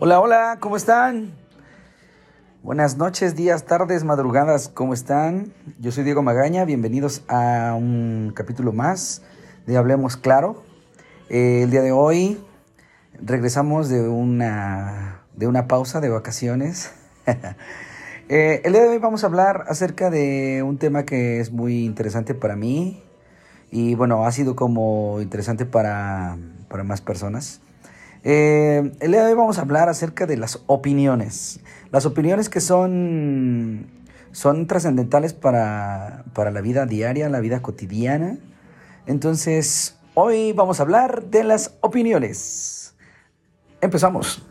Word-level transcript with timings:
Hola, 0.00 0.20
hola, 0.20 0.58
¿cómo 0.60 0.76
están? 0.76 1.32
Buenas 2.62 2.96
noches, 2.96 3.36
días, 3.36 3.64
tardes, 3.64 4.04
madrugadas, 4.04 4.68
¿cómo 4.68 4.92
están? 4.92 5.52
Yo 5.78 5.92
soy 5.92 6.04
Diego 6.04 6.22
Magaña, 6.22 6.64
bienvenidos 6.64 7.22
a 7.28 7.74
un 7.76 8.32
capítulo 8.34 8.72
más 8.72 9.22
de 9.66 9.76
Hablemos 9.76 10.16
Claro. 10.16 10.62
Eh, 11.28 11.62
el 11.62 11.70
día 11.70 11.82
de 11.82 11.92
hoy 11.92 12.42
regresamos 13.20 13.88
de 13.88 14.08
una, 14.08 15.22
de 15.34 15.46
una 15.46 15.68
pausa 15.68 16.00
de 16.00 16.08
vacaciones. 16.08 16.92
Eh, 18.30 18.62
el 18.64 18.72
día 18.72 18.80
de 18.80 18.88
hoy 18.88 18.96
vamos 18.96 19.22
a 19.22 19.26
hablar 19.26 19.66
acerca 19.68 20.08
de 20.08 20.62
un 20.62 20.78
tema 20.78 21.04
que 21.04 21.40
es 21.40 21.52
muy 21.52 21.84
interesante 21.84 22.32
para 22.32 22.56
mí 22.56 23.02
y 23.74 23.96
bueno, 23.96 24.24
ha 24.24 24.30
sido 24.30 24.54
como 24.54 25.20
interesante 25.20 25.66
para, 25.66 26.38
para 26.68 26.84
más 26.84 27.00
personas. 27.00 27.60
Eh, 28.22 28.92
el 29.00 29.10
día 29.10 29.24
de 29.24 29.32
hoy 29.32 29.34
vamos 29.34 29.58
a 29.58 29.62
hablar 29.62 29.88
acerca 29.88 30.26
de 30.26 30.36
las 30.36 30.62
opiniones. 30.68 31.58
Las 31.90 32.06
opiniones 32.06 32.48
que 32.48 32.60
son, 32.60 33.88
son 34.30 34.68
trascendentales 34.68 35.34
para, 35.34 36.22
para 36.34 36.52
la 36.52 36.60
vida 36.60 36.86
diaria, 36.86 37.28
la 37.28 37.40
vida 37.40 37.62
cotidiana. 37.62 38.38
Entonces, 39.08 39.96
hoy 40.14 40.52
vamos 40.52 40.78
a 40.78 40.84
hablar 40.84 41.24
de 41.24 41.42
las 41.42 41.74
opiniones. 41.80 42.94
Empezamos. 43.80 44.46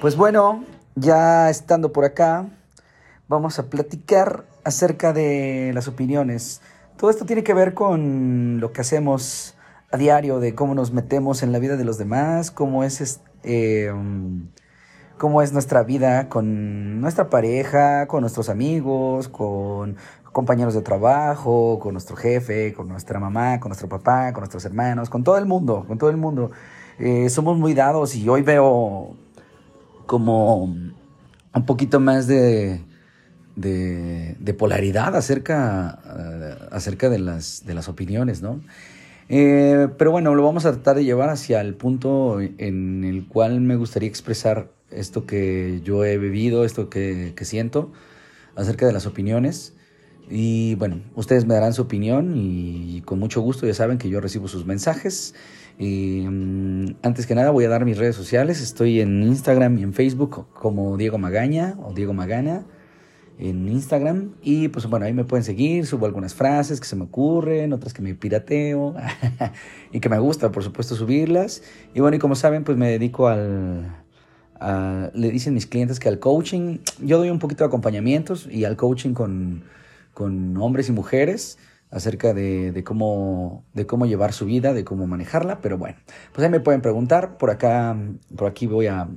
Pues 0.00 0.14
bueno, 0.14 0.64
ya 0.94 1.50
estando 1.50 1.92
por 1.92 2.04
acá, 2.04 2.46
vamos 3.26 3.58
a 3.58 3.68
platicar 3.68 4.44
acerca 4.62 5.12
de 5.12 5.72
las 5.74 5.88
opiniones. 5.88 6.60
Todo 6.96 7.10
esto 7.10 7.24
tiene 7.24 7.42
que 7.42 7.52
ver 7.52 7.74
con 7.74 8.60
lo 8.60 8.72
que 8.72 8.82
hacemos 8.82 9.56
a 9.90 9.96
diario, 9.96 10.38
de 10.38 10.54
cómo 10.54 10.76
nos 10.76 10.92
metemos 10.92 11.42
en 11.42 11.50
la 11.50 11.58
vida 11.58 11.76
de 11.76 11.84
los 11.84 11.98
demás, 11.98 12.52
cómo 12.52 12.84
es, 12.84 13.20
eh, 13.42 13.92
cómo 15.16 15.42
es 15.42 15.52
nuestra 15.52 15.82
vida 15.82 16.28
con 16.28 17.00
nuestra 17.00 17.28
pareja, 17.28 18.06
con 18.06 18.20
nuestros 18.20 18.48
amigos, 18.50 19.28
con 19.28 19.96
compañeros 20.30 20.74
de 20.74 20.82
trabajo, 20.82 21.80
con 21.80 21.94
nuestro 21.94 22.14
jefe, 22.14 22.72
con 22.72 22.86
nuestra 22.86 23.18
mamá, 23.18 23.58
con 23.58 23.70
nuestro 23.70 23.88
papá, 23.88 24.32
con 24.32 24.42
nuestros 24.42 24.64
hermanos, 24.64 25.10
con 25.10 25.24
todo 25.24 25.38
el 25.38 25.46
mundo, 25.46 25.84
con 25.88 25.98
todo 25.98 26.10
el 26.10 26.18
mundo. 26.18 26.52
Eh, 27.00 27.28
somos 27.30 27.58
muy 27.58 27.74
dados 27.74 28.14
y 28.14 28.28
hoy 28.28 28.42
veo 28.42 29.16
como 30.08 30.64
un 30.64 31.66
poquito 31.66 32.00
más 32.00 32.26
de, 32.26 32.80
de, 33.56 34.54
polaridad 34.54 35.14
acerca, 35.14 35.98
eh, 36.18 36.54
acerca 36.72 37.10
de, 37.10 37.18
las, 37.18 37.66
de 37.66 37.74
las 37.74 37.90
opiniones, 37.90 38.40
¿no? 38.40 38.58
Eh, 39.28 39.88
pero 39.98 40.10
bueno, 40.10 40.34
lo 40.34 40.42
vamos 40.42 40.64
a 40.64 40.72
tratar 40.72 40.96
de 40.96 41.04
llevar 41.04 41.28
hacia 41.28 41.60
el 41.60 41.74
punto 41.74 42.40
en 42.40 43.04
el 43.04 43.26
cual 43.26 43.60
me 43.60 43.76
gustaría 43.76 44.08
expresar 44.08 44.70
esto 44.90 45.26
que 45.26 45.82
yo 45.84 46.06
he 46.06 46.16
vivido, 46.16 46.64
esto 46.64 46.88
que, 46.88 47.34
que 47.36 47.44
siento 47.44 47.92
acerca 48.56 48.86
de 48.86 48.94
las 48.94 49.04
opiniones. 49.04 49.74
Y 50.30 50.74
bueno, 50.74 51.00
ustedes 51.14 51.46
me 51.46 51.54
darán 51.54 51.72
su 51.72 51.82
opinión 51.82 52.34
y 52.36 53.02
con 53.02 53.18
mucho 53.18 53.40
gusto 53.40 53.66
ya 53.66 53.74
saben 53.74 53.98
que 53.98 54.08
yo 54.10 54.20
recibo 54.20 54.46
sus 54.46 54.66
mensajes 54.66 55.34
y 55.78 56.26
mm, 56.28 56.96
antes 57.02 57.26
que 57.26 57.34
nada 57.34 57.50
voy 57.50 57.64
a 57.64 57.68
dar 57.68 57.84
mis 57.84 57.96
redes 57.96 58.16
sociales. 58.16 58.60
Estoy 58.60 59.00
en 59.00 59.22
Instagram 59.22 59.78
y 59.78 59.84
en 59.84 59.94
Facebook 59.94 60.48
como 60.52 60.96
Diego 60.96 61.18
Magaña 61.18 61.76
o 61.82 61.94
Diego 61.94 62.12
Magana 62.12 62.64
en 63.38 63.68
Instagram. 63.68 64.34
Y 64.42 64.68
pues 64.68 64.86
bueno, 64.86 65.06
ahí 65.06 65.12
me 65.12 65.24
pueden 65.24 65.44
seguir. 65.44 65.86
Subo 65.86 66.06
algunas 66.06 66.34
frases 66.34 66.80
que 66.80 66.86
se 66.86 66.96
me 66.96 67.04
ocurren, 67.04 67.72
otras 67.72 67.94
que 67.94 68.02
me 68.02 68.14
pirateo 68.14 68.96
y 69.92 70.00
que 70.00 70.08
me 70.08 70.18
gusta, 70.18 70.50
por 70.50 70.64
supuesto, 70.64 70.96
subirlas. 70.96 71.62
Y 71.94 72.00
bueno, 72.00 72.16
y 72.16 72.18
como 72.18 72.34
saben, 72.34 72.64
pues 72.64 72.76
me 72.76 72.90
dedico 72.90 73.28
al... 73.28 74.02
le 75.14 75.30
dicen 75.30 75.54
mis 75.54 75.66
clientes 75.66 76.00
que 76.00 76.08
al 76.08 76.18
coaching, 76.18 76.78
yo 77.00 77.18
doy 77.18 77.30
un 77.30 77.38
poquito 77.38 77.62
de 77.62 77.68
acompañamientos 77.68 78.48
y 78.50 78.64
al 78.64 78.76
coaching 78.76 79.14
con, 79.14 79.62
con 80.18 80.56
hombres 80.56 80.88
y 80.88 80.92
mujeres 80.92 81.58
acerca 81.92 82.34
de, 82.34 82.82
cómo, 82.84 83.64
de 83.72 83.86
cómo 83.86 84.04
llevar 84.04 84.32
su 84.32 84.46
vida, 84.46 84.72
de 84.72 84.82
cómo 84.82 85.06
manejarla, 85.06 85.60
pero 85.60 85.78
bueno, 85.78 85.96
pues 86.32 86.44
ahí 86.44 86.50
me 86.50 86.58
pueden 86.58 86.80
preguntar, 86.80 87.38
por 87.38 87.50
acá, 87.50 87.96
por 88.34 88.48
aquí 88.48 88.66
voy 88.66 88.88
a, 88.88 89.08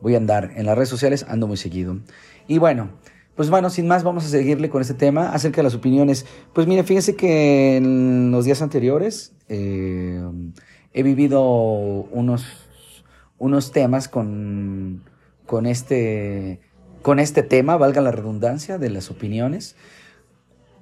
voy 0.00 0.16
a 0.16 0.16
andar, 0.16 0.50
en 0.56 0.66
las 0.66 0.74
redes 0.74 0.88
sociales 0.88 1.24
ando 1.28 1.46
muy 1.46 1.56
seguido. 1.56 2.00
Y 2.48 2.58
bueno, 2.58 2.90
pues 3.36 3.48
bueno, 3.48 3.70
sin 3.70 3.86
más 3.86 4.02
vamos 4.02 4.24
a 4.24 4.28
seguirle 4.28 4.70
con 4.70 4.82
este 4.82 4.94
tema 4.94 5.30
acerca 5.30 5.58
de 5.58 5.62
las 5.62 5.76
opiniones. 5.76 6.26
Pues 6.52 6.66
mire, 6.66 6.82
fíjense 6.82 7.14
que 7.14 7.76
en 7.76 8.32
los 8.32 8.44
días 8.44 8.60
anteriores 8.60 9.32
eh, 9.48 10.20
he 10.92 11.04
vivido 11.04 11.44
unos, 11.44 12.44
unos 13.38 13.70
temas 13.70 14.08
con, 14.08 15.04
con, 15.46 15.66
este, 15.66 16.60
con 17.02 17.20
este 17.20 17.44
tema, 17.44 17.76
valga 17.76 18.00
la 18.00 18.10
redundancia, 18.10 18.78
de 18.78 18.90
las 18.90 19.12
opiniones 19.12 19.76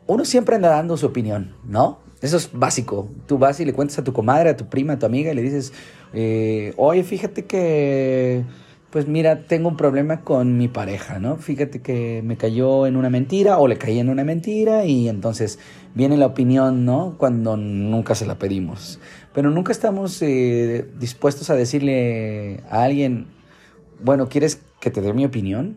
uno 0.08 0.24
siempre 0.24 0.56
anda 0.56 0.70
dando 0.70 0.96
su 0.96 1.06
opinión, 1.06 1.54
¿no? 1.64 1.98
Eso 2.20 2.38
es 2.38 2.50
básico. 2.52 3.08
Tú 3.26 3.38
vas 3.38 3.60
y 3.60 3.64
le 3.64 3.74
cuentas 3.74 3.98
a 3.98 4.04
tu 4.04 4.12
comadre, 4.12 4.50
a 4.50 4.56
tu 4.56 4.68
prima, 4.68 4.94
a 4.94 4.98
tu 4.98 5.06
amiga 5.06 5.30
y 5.30 5.34
le 5.34 5.42
dices, 5.42 5.72
eh, 6.14 6.72
oye, 6.78 7.04
fíjate 7.04 7.44
que, 7.44 8.42
pues 8.90 9.06
mira, 9.06 9.42
tengo 9.46 9.68
un 9.68 9.76
problema 9.76 10.22
con 10.22 10.56
mi 10.56 10.66
pareja, 10.66 11.18
¿no? 11.18 11.36
Fíjate 11.36 11.82
que 11.82 12.22
me 12.24 12.38
cayó 12.38 12.86
en 12.86 12.96
una 12.96 13.10
mentira 13.10 13.58
o 13.58 13.68
le 13.68 13.76
caí 13.76 13.98
en 13.98 14.08
una 14.08 14.24
mentira 14.24 14.86
y 14.86 15.08
entonces 15.08 15.58
viene 15.94 16.16
la 16.16 16.26
opinión, 16.26 16.86
¿no? 16.86 17.14
Cuando 17.18 17.58
nunca 17.58 18.14
se 18.14 18.26
la 18.26 18.38
pedimos. 18.38 18.98
Pero 19.34 19.50
nunca 19.50 19.72
estamos 19.72 20.22
eh, 20.22 20.88
dispuestos 20.98 21.50
a 21.50 21.54
decirle 21.54 22.62
a 22.70 22.82
alguien, 22.82 23.26
bueno, 24.02 24.28
¿quieres 24.30 24.62
que 24.80 24.90
te 24.90 25.02
dé 25.02 25.12
mi 25.12 25.26
opinión? 25.26 25.76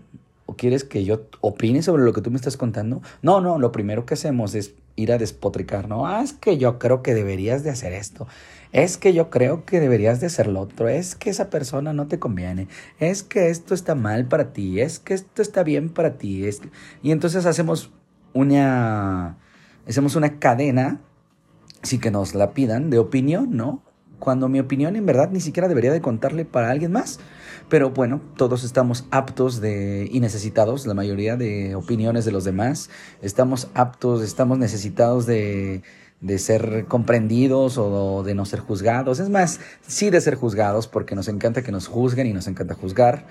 Quieres 0.55 0.83
que 0.83 1.03
yo 1.03 1.27
opine 1.41 1.81
sobre 1.81 2.03
lo 2.03 2.13
que 2.13 2.21
tú 2.21 2.31
me 2.31 2.37
estás 2.37 2.57
contando? 2.57 3.01
No, 3.21 3.41
no, 3.41 3.59
lo 3.59 3.71
primero 3.71 4.05
que 4.05 4.13
hacemos 4.15 4.55
es 4.55 4.73
ir 4.95 5.11
a 5.11 5.17
despotricar, 5.17 5.87
¿no? 5.87 6.05
Ah, 6.05 6.21
es 6.21 6.33
que 6.33 6.57
yo 6.57 6.79
creo 6.79 7.01
que 7.01 7.13
deberías 7.13 7.63
de 7.63 7.69
hacer 7.69 7.93
esto. 7.93 8.27
Es 8.71 8.97
que 8.97 9.13
yo 9.13 9.29
creo 9.29 9.65
que 9.65 9.79
deberías 9.79 10.21
de 10.21 10.27
hacer 10.27 10.47
lo 10.47 10.61
otro. 10.61 10.87
Es 10.87 11.15
que 11.15 11.29
esa 11.29 11.49
persona 11.49 11.93
no 11.93 12.07
te 12.07 12.19
conviene. 12.19 12.67
Es 12.99 13.23
que 13.23 13.49
esto 13.49 13.73
está 13.73 13.95
mal 13.95 14.27
para 14.27 14.53
ti. 14.53 14.79
Es 14.79 14.99
que 14.99 15.13
esto 15.13 15.41
está 15.41 15.63
bien 15.63 15.89
para 15.89 16.17
ti. 16.17 16.45
Es 16.45 16.61
Y 17.03 17.11
entonces 17.11 17.45
hacemos 17.45 17.91
una, 18.33 19.37
hacemos 19.87 20.15
una 20.15 20.39
cadena, 20.39 21.01
sin 21.83 21.99
que 21.99 22.11
nos 22.11 22.33
la 22.35 22.53
pidan, 22.53 22.89
de 22.89 22.99
opinión, 22.99 23.55
¿no? 23.55 23.83
Cuando 24.19 24.47
mi 24.49 24.59
opinión 24.59 24.95
en 24.95 25.05
verdad 25.05 25.31
ni 25.31 25.41
siquiera 25.41 25.67
debería 25.67 25.91
de 25.91 26.01
contarle 26.01 26.45
para 26.45 26.69
alguien 26.69 26.91
más. 26.91 27.19
Pero 27.71 27.91
bueno, 27.91 28.19
todos 28.35 28.65
estamos 28.65 29.05
aptos 29.11 29.61
de, 29.61 30.09
y 30.11 30.19
necesitados, 30.19 30.85
la 30.85 30.93
mayoría 30.93 31.37
de 31.37 31.73
opiniones 31.73 32.25
de 32.25 32.33
los 32.33 32.43
demás. 32.43 32.89
Estamos 33.21 33.69
aptos, 33.75 34.21
estamos 34.23 34.57
necesitados 34.57 35.25
de, 35.25 35.81
de 36.19 36.37
ser 36.37 36.83
comprendidos 36.89 37.77
o 37.77 38.23
de 38.23 38.35
no 38.35 38.43
ser 38.43 38.59
juzgados. 38.59 39.21
Es 39.21 39.29
más, 39.29 39.61
sí 39.87 40.09
de 40.09 40.19
ser 40.19 40.35
juzgados 40.35 40.89
porque 40.89 41.15
nos 41.15 41.29
encanta 41.29 41.61
que 41.61 41.71
nos 41.71 41.87
juzguen 41.87 42.27
y 42.27 42.33
nos 42.33 42.47
encanta 42.47 42.73
juzgar. 42.73 43.25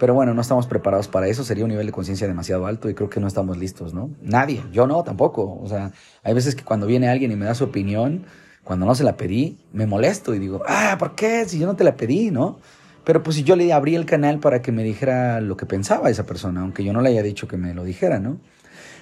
Pero 0.00 0.12
bueno, 0.12 0.34
no 0.34 0.40
estamos 0.40 0.66
preparados 0.66 1.06
para 1.06 1.28
eso. 1.28 1.44
Sería 1.44 1.62
un 1.62 1.70
nivel 1.70 1.86
de 1.86 1.92
conciencia 1.92 2.26
demasiado 2.26 2.66
alto 2.66 2.90
y 2.90 2.94
creo 2.94 3.08
que 3.08 3.20
no 3.20 3.28
estamos 3.28 3.58
listos, 3.58 3.94
¿no? 3.94 4.10
Nadie, 4.20 4.60
yo 4.72 4.88
no, 4.88 5.04
tampoco. 5.04 5.56
O 5.62 5.68
sea, 5.68 5.92
hay 6.24 6.34
veces 6.34 6.56
que 6.56 6.64
cuando 6.64 6.88
viene 6.88 7.08
alguien 7.08 7.30
y 7.30 7.36
me 7.36 7.44
da 7.44 7.54
su 7.54 7.62
opinión, 7.62 8.26
cuando 8.64 8.86
no 8.86 8.96
se 8.96 9.04
la 9.04 9.16
pedí, 9.16 9.56
me 9.72 9.86
molesto 9.86 10.34
y 10.34 10.40
digo, 10.40 10.62
ah, 10.66 10.96
¿por 10.98 11.14
qué? 11.14 11.44
Si 11.46 11.60
yo 11.60 11.68
no 11.68 11.76
te 11.76 11.84
la 11.84 11.94
pedí, 11.94 12.32
¿no? 12.32 12.58
Pero 13.04 13.22
pues 13.22 13.36
si 13.36 13.44
yo 13.44 13.56
le 13.56 13.72
abrí 13.72 13.94
el 13.94 14.06
canal 14.06 14.40
para 14.40 14.62
que 14.62 14.72
me 14.72 14.82
dijera 14.82 15.40
lo 15.40 15.56
que 15.56 15.66
pensaba 15.66 16.10
esa 16.10 16.24
persona, 16.24 16.62
aunque 16.62 16.84
yo 16.84 16.92
no 16.92 17.02
le 17.02 17.10
haya 17.10 17.22
dicho 17.22 17.46
que 17.46 17.56
me 17.56 17.74
lo 17.74 17.84
dijera, 17.84 18.18
¿no? 18.18 18.38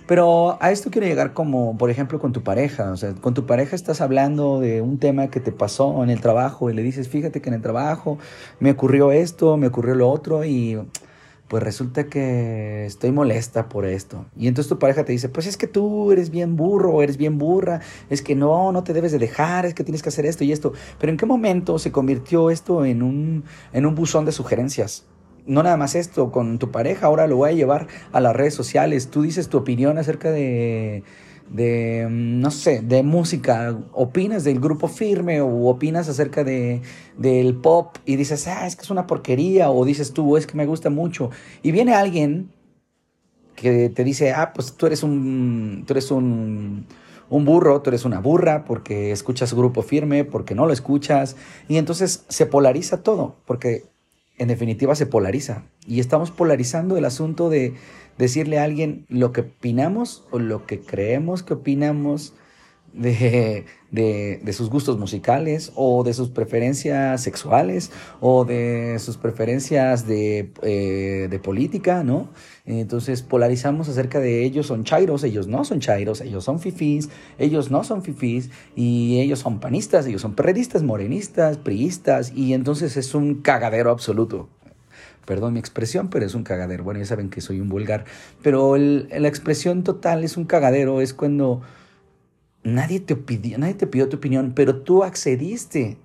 Pero 0.06 0.58
a 0.60 0.72
esto 0.72 0.90
quiero 0.90 1.06
llegar 1.06 1.32
como, 1.32 1.78
por 1.78 1.88
ejemplo, 1.90 2.18
con 2.18 2.32
tu 2.32 2.42
pareja. 2.42 2.90
O 2.90 2.96
sea, 2.96 3.14
con 3.14 3.34
tu 3.34 3.46
pareja 3.46 3.76
estás 3.76 4.00
hablando 4.00 4.60
de 4.60 4.80
un 4.82 4.98
tema 4.98 5.28
que 5.28 5.40
te 5.40 5.52
pasó 5.52 6.02
en 6.02 6.10
el 6.10 6.20
trabajo 6.20 6.70
y 6.70 6.74
le 6.74 6.82
dices, 6.82 7.08
fíjate 7.08 7.40
que 7.40 7.48
en 7.50 7.54
el 7.54 7.62
trabajo 7.62 8.18
me 8.58 8.72
ocurrió 8.72 9.12
esto, 9.12 9.56
me 9.56 9.68
ocurrió 9.68 9.94
lo 9.94 10.10
otro 10.10 10.44
y 10.44 10.78
pues 11.48 11.62
resulta 11.62 12.06
que 12.06 12.86
estoy 12.86 13.12
molesta 13.12 13.68
por 13.68 13.84
esto. 13.84 14.24
Y 14.36 14.46
entonces 14.46 14.68
tu 14.68 14.78
pareja 14.78 15.04
te 15.04 15.12
dice, 15.12 15.28
pues 15.28 15.46
es 15.46 15.56
que 15.56 15.66
tú 15.66 16.10
eres 16.10 16.30
bien 16.30 16.56
burro, 16.56 17.02
eres 17.02 17.18
bien 17.18 17.38
burra, 17.38 17.80
es 18.08 18.22
que 18.22 18.34
no, 18.34 18.72
no 18.72 18.84
te 18.84 18.92
debes 18.92 19.12
de 19.12 19.18
dejar, 19.18 19.66
es 19.66 19.74
que 19.74 19.84
tienes 19.84 20.02
que 20.02 20.08
hacer 20.08 20.24
esto 20.24 20.44
y 20.44 20.52
esto. 20.52 20.72
Pero 20.98 21.10
¿en 21.10 21.18
qué 21.18 21.26
momento 21.26 21.78
se 21.78 21.92
convirtió 21.92 22.50
esto 22.50 22.84
en 22.84 23.02
un, 23.02 23.44
en 23.72 23.86
un 23.86 23.94
buzón 23.94 24.24
de 24.24 24.32
sugerencias? 24.32 25.04
No 25.44 25.62
nada 25.62 25.76
más 25.76 25.94
esto, 25.94 26.30
con 26.30 26.58
tu 26.58 26.70
pareja, 26.70 27.06
ahora 27.06 27.26
lo 27.26 27.36
voy 27.36 27.50
a 27.50 27.52
llevar 27.52 27.88
a 28.12 28.20
las 28.20 28.34
redes 28.34 28.54
sociales. 28.54 29.10
Tú 29.10 29.22
dices 29.22 29.48
tu 29.48 29.58
opinión 29.58 29.98
acerca 29.98 30.30
de, 30.30 31.02
de, 31.50 32.06
mm, 32.08 32.40
no 32.40 32.50
sé, 32.50 32.80
de 32.82 33.02
música, 33.02 33.78
opinas 33.92 34.44
del 34.44 34.60
grupo 34.60 34.88
firme 34.88 35.40
o 35.40 35.66
opinas 35.66 36.08
acerca 36.08 36.44
de, 36.44 36.82
del 37.18 37.54
pop 37.56 37.96
y 38.06 38.16
dices, 38.16 38.46
ah, 38.48 38.66
es 38.66 38.76
que 38.76 38.82
es 38.82 38.90
una 38.90 39.06
porquería, 39.06 39.70
o 39.70 39.84
dices 39.84 40.12
tú, 40.12 40.36
es 40.36 40.46
que 40.46 40.56
me 40.56 40.66
gusta 40.66 40.90
mucho. 40.90 41.30
Y 41.62 41.72
viene 41.72 41.94
alguien 41.94 42.50
que 43.56 43.88
te 43.88 44.04
dice, 44.04 44.32
ah, 44.32 44.52
pues 44.54 44.72
tú 44.74 44.86
eres 44.86 45.02
un, 45.02 45.84
tú 45.86 45.92
eres 45.92 46.10
un, 46.10 46.86
un 47.28 47.44
burro, 47.44 47.80
tú 47.80 47.90
eres 47.90 48.04
una 48.04 48.20
burra 48.20 48.64
porque 48.64 49.12
escuchas 49.12 49.54
grupo 49.54 49.82
firme, 49.82 50.24
porque 50.24 50.54
no 50.54 50.66
lo 50.66 50.72
escuchas, 50.72 51.36
y 51.68 51.76
entonces 51.78 52.24
se 52.28 52.46
polariza 52.46 53.02
todo, 53.02 53.36
porque 53.46 53.84
en 54.42 54.48
definitiva 54.48 54.94
se 54.94 55.06
polariza. 55.06 55.62
Y 55.86 56.00
estamos 56.00 56.30
polarizando 56.30 56.96
el 56.96 57.04
asunto 57.04 57.48
de 57.48 57.74
decirle 58.18 58.58
a 58.58 58.64
alguien 58.64 59.06
lo 59.08 59.32
que 59.32 59.42
opinamos 59.42 60.26
o 60.30 60.38
lo 60.38 60.66
que 60.66 60.80
creemos 60.80 61.42
que 61.42 61.54
opinamos 61.54 62.34
de, 62.92 63.64
de, 63.90 64.52
sus 64.52 64.68
gustos 64.70 64.98
musicales 64.98 65.72
o 65.74 66.04
de 66.04 66.12
sus 66.14 66.28
preferencias 66.28 67.22
sexuales 67.22 67.90
o 68.20 68.44
de 68.44 68.96
sus 68.98 69.16
preferencias 69.16 70.06
de, 70.06 70.50
eh, 70.62 71.28
de 71.30 71.38
política, 71.38 72.04
¿no? 72.04 72.28
Entonces 72.64 73.22
polarizamos 73.22 73.88
acerca 73.88 74.20
de 74.20 74.44
ellos 74.44 74.66
son 74.66 74.84
chairos, 74.84 75.24
ellos 75.24 75.48
no 75.48 75.64
son 75.64 75.80
chairos, 75.80 76.20
ellos 76.20 76.44
son 76.44 76.60
fifís, 76.60 77.08
ellos 77.38 77.70
no 77.70 77.82
son 77.82 78.02
fifís 78.02 78.50
y 78.76 79.20
ellos 79.20 79.40
son 79.40 79.58
panistas, 79.58 80.06
ellos 80.06 80.22
son 80.22 80.34
perredistas, 80.34 80.82
morenistas, 80.82 81.56
priistas 81.56 82.32
y 82.34 82.54
entonces 82.54 82.96
es 82.96 83.14
un 83.14 83.42
cagadero 83.42 83.90
absoluto. 83.90 84.48
Perdón 85.24 85.52
mi 85.52 85.60
expresión, 85.60 86.08
pero 86.10 86.26
es 86.26 86.34
un 86.34 86.42
cagadero. 86.42 86.82
Bueno, 86.82 86.98
ya 86.98 87.06
saben 87.06 87.30
que 87.30 87.40
soy 87.40 87.60
un 87.60 87.68
vulgar. 87.68 88.04
Pero 88.42 88.76
la 88.76 89.28
expresión 89.28 89.84
total 89.84 90.24
es 90.24 90.36
un 90.36 90.46
cagadero, 90.46 91.00
es 91.00 91.14
cuando 91.14 91.62
nadie 92.64 93.00
te, 93.00 93.16
pidió, 93.16 93.58
nadie 93.58 93.74
te 93.74 93.86
pidió 93.86 94.08
tu 94.08 94.16
opinión, 94.16 94.52
pero 94.54 94.76
tú 94.82 95.04
accediste. 95.04 95.98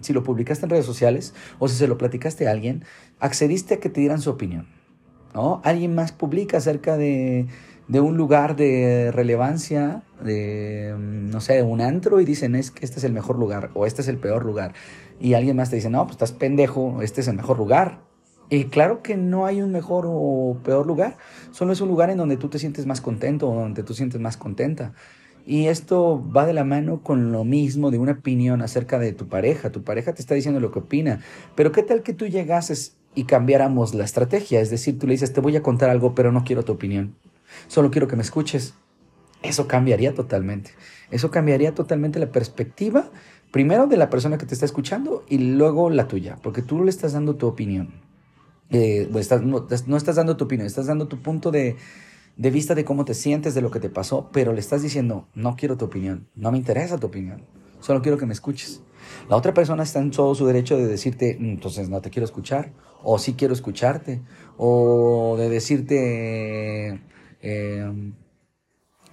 Si 0.00 0.12
lo 0.12 0.22
publicaste 0.22 0.66
en 0.66 0.70
redes 0.70 0.84
sociales 0.84 1.34
o 1.58 1.68
si 1.68 1.76
se 1.76 1.88
lo 1.88 1.96
platicaste 1.96 2.46
a 2.46 2.50
alguien, 2.50 2.84
accediste 3.20 3.74
a 3.74 3.80
que 3.80 3.88
te 3.88 4.00
dieran 4.00 4.20
su 4.20 4.30
opinión. 4.30 4.66
¿no? 5.34 5.62
Alguien 5.64 5.94
más 5.94 6.12
publica 6.12 6.58
acerca 6.58 6.96
de, 6.96 7.46
de 7.88 8.00
un 8.00 8.16
lugar 8.16 8.56
de 8.56 9.10
relevancia, 9.12 10.02
de, 10.22 10.94
no 10.98 11.40
sé, 11.40 11.62
un 11.62 11.80
antro 11.80 12.20
y 12.20 12.24
dicen 12.24 12.54
es 12.54 12.70
que 12.70 12.84
este 12.84 12.98
es 12.98 13.04
el 13.04 13.12
mejor 13.12 13.38
lugar 13.38 13.70
o 13.74 13.86
este 13.86 14.02
es 14.02 14.08
el 14.08 14.18
peor 14.18 14.44
lugar. 14.44 14.74
Y 15.20 15.34
alguien 15.34 15.56
más 15.56 15.70
te 15.70 15.76
dice, 15.76 15.90
no, 15.90 16.02
pues 16.04 16.12
estás 16.12 16.32
pendejo, 16.32 17.02
este 17.02 17.20
es 17.20 17.28
el 17.28 17.36
mejor 17.36 17.58
lugar. 17.58 18.00
Y 18.50 18.64
claro 18.64 19.02
que 19.02 19.16
no 19.16 19.46
hay 19.46 19.62
un 19.62 19.72
mejor 19.72 20.04
o 20.06 20.58
peor 20.62 20.86
lugar, 20.86 21.16
solo 21.50 21.72
es 21.72 21.80
un 21.80 21.88
lugar 21.88 22.10
en 22.10 22.18
donde 22.18 22.36
tú 22.36 22.48
te 22.48 22.58
sientes 22.58 22.84
más 22.86 23.00
contento 23.00 23.50
o 23.50 23.54
donde 23.54 23.82
tú 23.82 23.94
sientes 23.94 24.20
más 24.20 24.36
contenta. 24.36 24.92
Y 25.46 25.66
esto 25.66 26.24
va 26.34 26.46
de 26.46 26.54
la 26.54 26.64
mano 26.64 27.02
con 27.02 27.30
lo 27.30 27.44
mismo 27.44 27.90
de 27.90 27.98
una 27.98 28.12
opinión 28.12 28.62
acerca 28.62 28.98
de 28.98 29.12
tu 29.12 29.28
pareja. 29.28 29.70
Tu 29.70 29.82
pareja 29.82 30.14
te 30.14 30.22
está 30.22 30.34
diciendo 30.34 30.60
lo 30.60 30.70
que 30.70 30.78
opina. 30.78 31.20
Pero 31.54 31.70
¿qué 31.70 31.82
tal 31.82 32.02
que 32.02 32.14
tú 32.14 32.26
llegases 32.26 32.96
y 33.14 33.24
cambiáramos 33.24 33.94
la 33.94 34.04
estrategia? 34.04 34.60
Es 34.60 34.70
decir, 34.70 34.98
tú 34.98 35.06
le 35.06 35.12
dices, 35.12 35.32
te 35.32 35.40
voy 35.40 35.56
a 35.56 35.62
contar 35.62 35.90
algo, 35.90 36.14
pero 36.14 36.32
no 36.32 36.44
quiero 36.44 36.64
tu 36.64 36.72
opinión. 36.72 37.14
Solo 37.68 37.90
quiero 37.90 38.08
que 38.08 38.16
me 38.16 38.22
escuches. 38.22 38.74
Eso 39.42 39.68
cambiaría 39.68 40.14
totalmente. 40.14 40.70
Eso 41.10 41.30
cambiaría 41.30 41.74
totalmente 41.74 42.18
la 42.18 42.32
perspectiva, 42.32 43.10
primero 43.50 43.86
de 43.86 43.98
la 43.98 44.08
persona 44.10 44.38
que 44.38 44.46
te 44.46 44.54
está 44.54 44.66
escuchando 44.66 45.24
y 45.28 45.38
luego 45.38 45.90
la 45.90 46.08
tuya, 46.08 46.38
porque 46.42 46.62
tú 46.62 46.82
le 46.82 46.90
estás 46.90 47.12
dando 47.12 47.36
tu 47.36 47.46
opinión. 47.46 47.90
Eh, 48.70 49.08
no, 49.10 49.18
estás 49.18 50.16
dando 50.16 50.36
tu 50.36 50.44
opinión, 50.44 50.66
estás 50.66 50.86
dando 50.86 51.06
tu 51.06 51.20
punto 51.20 51.50
de, 51.50 51.76
de 52.36 52.50
vista 52.50 52.74
de 52.74 52.84
cómo 52.84 53.04
te 53.04 53.14
sientes, 53.14 53.54
de 53.54 53.60
lo 53.60 53.70
que 53.70 53.80
te 53.80 53.88
pasó, 53.88 54.30
pero 54.32 54.52
le 54.52 54.60
estás 54.60 54.82
diciendo, 54.82 55.28
no 55.34 55.56
quiero 55.56 55.76
tu 55.76 55.84
opinión, 55.84 56.28
no 56.34 56.50
me 56.50 56.58
interesa 56.58 56.98
tu 56.98 57.06
opinión, 57.06 57.44
solo 57.80 58.02
quiero 58.02 58.18
que 58.18 58.26
me 58.26 58.32
escuches. 58.32 58.82
La 59.28 59.36
otra 59.36 59.54
persona 59.54 59.82
está 59.82 60.00
en 60.00 60.10
todo 60.10 60.34
su 60.34 60.46
derecho 60.46 60.76
de 60.76 60.86
decirte, 60.86 61.36
mm, 61.38 61.50
entonces 61.50 61.88
no 61.88 62.00
te 62.00 62.10
quiero 62.10 62.24
escuchar, 62.24 62.72
o 63.02 63.18
sí 63.18 63.34
quiero 63.34 63.54
escucharte, 63.54 64.22
o 64.56 65.36
de 65.38 65.48
decirte, 65.48 67.00
eh, 67.42 68.12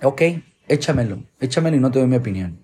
ok, 0.02 0.22
échamelo, 0.68 1.24
échamelo 1.40 1.78
y 1.78 1.80
no 1.80 1.92
te 1.92 2.00
doy 2.00 2.08
mi 2.08 2.16
opinión. 2.16 2.60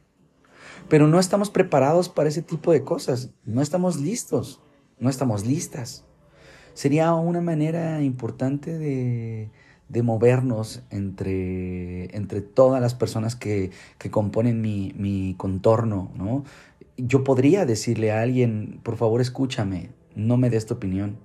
Pero 0.90 1.08
no 1.08 1.20
estamos 1.20 1.50
preparados 1.50 2.08
para 2.08 2.30
ese 2.30 2.42
tipo 2.42 2.72
de 2.72 2.84
cosas, 2.84 3.32
no 3.46 3.62
estamos 3.62 4.00
listos, 4.00 4.62
no 5.00 5.10
estamos 5.10 5.46
listas 5.46 6.06
sería 6.78 7.12
una 7.16 7.42
manera 7.42 8.04
importante 8.04 8.78
de, 8.78 9.50
movernos 10.04 10.82
entre, 10.90 12.16
entre 12.16 12.42
todas 12.42 12.82
las 12.82 12.94
personas 12.94 13.36
que, 13.36 13.72
componen 14.12 14.62
mi, 14.62 14.94
mi, 14.98 15.36
contorno, 15.36 16.12
¿no? 16.16 16.44
Yo 16.98 17.24
podría 17.24 17.66
decirle 17.66 18.12
a 18.12 18.22
alguien, 18.22 18.80
por 18.84 18.98
favor 18.98 19.22
escúchame, 19.22 19.90
no 20.16 20.38
me 20.38 20.50
des 20.50 20.66
tu 20.66 20.74
opinión. 20.74 21.18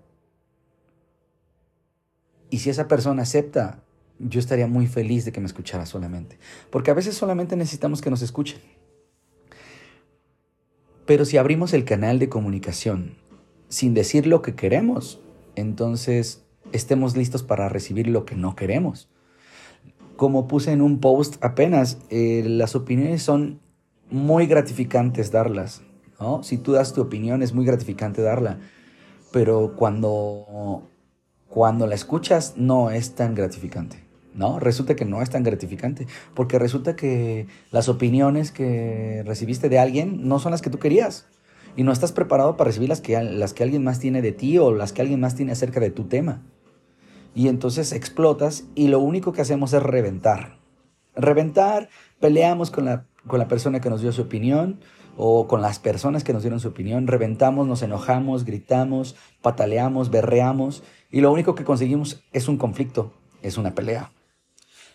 Y 2.51 2.59
si 2.59 2.71
esa 2.71 2.89
persona 2.89 3.23
acepta, 3.23 3.83
yo 4.19 4.39
estaría 4.39 4.67
muy 4.67 4.87
feliz 4.87 5.25
de 5.25 5.33
que 5.33 5.41
me 5.41 5.47
escuchara 5.47 5.87
solamente. 5.87 6.39
Porque 6.71 6.91
a 6.91 6.95
veces 6.95 7.17
solamente 7.17 7.57
necesitamos 7.57 8.01
que 8.01 8.11
nos 8.11 8.23
escuchen. 8.23 8.61
Pero 11.07 11.25
si 11.25 11.37
abrimos 11.37 11.73
el 11.73 11.85
canal 11.85 12.19
de 12.19 12.29
comunicación 12.29 13.17
sin 13.69 13.95
decir 13.95 14.27
lo 14.27 14.43
que 14.43 14.55
queremos, 14.55 15.21
entonces 15.57 16.42
estemos 16.73 17.17
listos 17.17 17.43
para 17.43 17.69
recibir 17.69 18.09
lo 18.09 18.25
que 18.25 18.35
no 18.35 18.57
queremos. 18.57 19.09
Como 20.17 20.47
puse 20.47 20.73
en 20.73 20.83
un 20.83 21.01
post 21.01 21.43
apenas, 21.45 21.99
eh, 22.11 22.45
las 22.47 22.75
opiniones 22.77 23.23
son 23.23 23.61
muy 24.11 24.47
gratificantes 24.47 25.33
darlas. 25.33 25.83
¿no? 26.21 26.43
Si 26.43 26.59
tú 26.59 26.73
das 26.73 26.93
tu 26.93 27.01
opinión 27.01 27.43
es 27.43 27.53
muy 27.55 27.65
gratificante 27.65 28.23
darla, 28.23 28.59
pero 29.33 29.75
cuando, 29.77 30.89
cuando 31.49 31.87
la 31.87 31.95
escuchas 31.95 32.55
no 32.57 32.91
es 32.91 33.15
tan 33.15 33.35
gratificante. 33.35 34.05
¿no? 34.35 34.59
Resulta 34.59 34.97
que 34.97 35.05
no 35.05 35.23
es 35.23 35.31
tan 35.31 35.43
gratificante, 35.43 36.07
porque 36.35 36.59
resulta 36.59 36.97
que 36.97 37.47
las 37.71 37.89
opiniones 37.89 38.53
que 38.53 39.23
recibiste 39.27 39.69
de 39.69 39.79
alguien 39.79 40.29
no 40.29 40.39
son 40.39 40.53
las 40.53 40.63
que 40.63 40.71
tú 40.71 40.79
querías 40.79 41.27
y 41.77 41.83
no 41.83 41.93
estás 41.93 42.13
preparado 42.13 42.57
para 42.57 42.69
recibir 42.69 42.89
las 42.89 43.01
que, 43.01 43.21
las 43.23 43.55
que 43.55 43.63
alguien 43.63 43.85
más 43.85 43.99
tiene 43.99 44.23
de 44.23 44.33
ti 44.33 44.59
o 44.59 44.73
las 44.73 44.93
que 44.93 45.03
alguien 45.03 45.21
más 45.21 45.35
tiene 45.35 45.53
acerca 45.53 45.81
de 45.81 45.91
tu 45.91 46.05
tema. 46.05 46.43
Y 47.35 47.49
entonces 47.49 47.93
explotas 47.93 48.65
y 48.75 48.89
lo 48.89 49.01
único 49.01 49.33
que 49.33 49.43
hacemos 49.43 49.73
es 49.73 49.83
reventar. 49.83 50.59
Reventar, 51.15 51.89
peleamos 52.21 52.71
con 52.71 52.85
la, 52.85 53.07
con 53.27 53.39
la 53.39 53.49
persona 53.49 53.81
que 53.81 53.91
nos 53.91 54.03
dio 54.03 54.13
su 54.13 54.23
opinión 54.23 54.81
o 55.17 55.47
con 55.47 55.61
las 55.61 55.79
personas 55.79 56.25
que 56.25 56.33
nos 56.33 56.43
dieron 56.43 56.61
su 56.61 56.69
opinión, 56.69 57.07
reventamos, 57.07 57.67
nos 57.67 57.83
enojamos, 57.83 58.45
gritamos, 58.45 59.17
pataleamos, 59.43 60.11
berreamos 60.11 60.83
y 61.11 61.21
lo 61.21 61.31
único 61.31 61.55
que 61.55 61.65
conseguimos 61.65 62.23
es 62.33 62.49
un 62.49 62.57
conflicto, 62.57 63.13
es 63.43 63.59
una 63.59 63.75
pelea. 63.75 64.11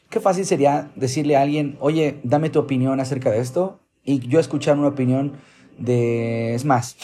Qué 0.10 0.20
fácil 0.20 0.46
sería 0.46 0.92
decirle 0.96 1.36
a 1.36 1.42
alguien, 1.42 1.78
oye, 1.80 2.20
dame 2.24 2.50
tu 2.50 2.60
opinión 2.60 3.00
acerca 3.00 3.30
de 3.30 3.40
esto 3.40 3.80
y 4.04 4.20
yo 4.20 4.40
escuchar 4.40 4.78
una 4.78 4.88
opinión 4.88 5.34
de... 5.78 6.56
Es 6.56 6.66
más, 6.66 6.98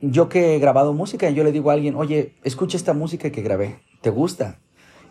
yo 0.00 0.28
que 0.28 0.54
he 0.54 0.58
grabado 0.58 0.92
música, 0.92 1.30
yo 1.30 1.44
le 1.44 1.52
digo 1.52 1.70
a 1.70 1.74
alguien, 1.74 1.94
oye, 1.96 2.34
escucha 2.44 2.76
esta 2.76 2.92
música 2.92 3.30
que 3.30 3.42
grabé, 3.42 3.80
¿te 4.02 4.10
gusta? 4.10 4.58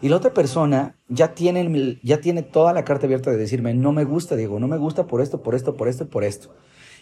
Y 0.02 0.10
la 0.10 0.16
otra 0.16 0.34
persona 0.34 0.96
ya 1.10 1.36
tiene, 1.36 2.00
ya 2.02 2.22
tiene 2.22 2.42
toda 2.42 2.74
la 2.74 2.84
carta 2.84 3.06
abierta 3.06 3.30
de 3.30 3.38
decirme, 3.38 3.74
no 3.74 3.92
me 3.92 4.04
gusta, 4.04 4.36
digo, 4.36 4.60
no 4.60 4.68
me 4.68 4.78
gusta 4.78 5.06
por 5.06 5.22
esto, 5.22 5.44
por 5.44 5.54
esto, 5.54 5.76
por 5.76 5.88
esto, 5.88 6.10
por 6.10 6.24
esto. 6.24 6.50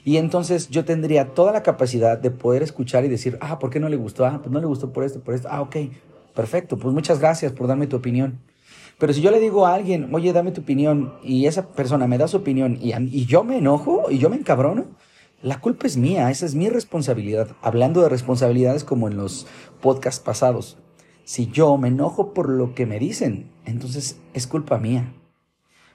Y 0.04 0.18
entonces 0.18 0.70
yo 0.70 0.86
tendría 0.86 1.34
toda 1.34 1.52
la 1.52 1.64
capacidad 1.64 2.18
de 2.18 2.32
poder 2.32 2.62
escuchar 2.62 3.06
y 3.06 3.10
decir, 3.10 3.38
ah, 3.42 3.60
¿por 3.60 3.70
qué 3.70 3.80
no 3.80 3.90
le 3.90 3.96
gustó? 3.96 4.26
Ah, 4.26 4.40
pues 4.42 4.52
no 4.52 4.60
le 4.60 4.66
gustó 4.66 4.92
por 4.92 5.04
esto, 5.04 5.22
por 5.22 5.34
esto. 5.34 5.48
Ah, 5.52 5.62
ok, 5.62 5.78
perfecto, 6.36 6.78
pues 6.78 6.94
muchas 6.94 7.20
gracias 7.20 7.52
por 7.54 7.68
darme 7.68 7.88
tu 7.88 7.96
opinión. 7.96 8.40
Pero 8.98 9.14
si 9.14 9.22
yo 9.22 9.32
le 9.32 9.40
digo 9.40 9.66
a 9.66 9.74
alguien, 9.74 10.14
oye, 10.14 10.34
dame 10.34 10.52
tu 10.52 10.62
opinión, 10.62 11.14
y 11.24 11.46
esa 11.46 11.70
persona 11.72 12.06
me 12.06 12.18
da 12.18 12.28
su 12.28 12.38
opinión, 12.38 12.78
y, 12.82 12.94
y 12.94 13.26
yo 13.26 13.46
me 13.46 13.58
enojo, 13.58 14.08
y 14.10 14.18
yo 14.18 14.30
me 14.30 14.36
encabrono, 14.36 14.88
la 15.42 15.62
culpa 15.62 15.88
es 15.88 15.96
mía, 15.96 16.30
esa 16.30 16.46
es 16.46 16.54
mi 16.54 16.68
responsabilidad. 16.68 17.56
Hablando 17.62 18.02
de 18.02 18.10
responsabilidades 18.10 18.84
como 18.84 19.08
en 19.08 19.16
los 19.16 19.48
podcasts 19.82 20.20
pasados. 20.22 20.78
Si 21.30 21.46
yo 21.46 21.78
me 21.78 21.90
enojo 21.90 22.34
por 22.34 22.50
lo 22.50 22.74
que 22.74 22.88
me 22.88 22.98
dicen, 22.98 23.52
entonces 23.64 24.20
es 24.34 24.48
culpa 24.48 24.80
mía. 24.80 25.14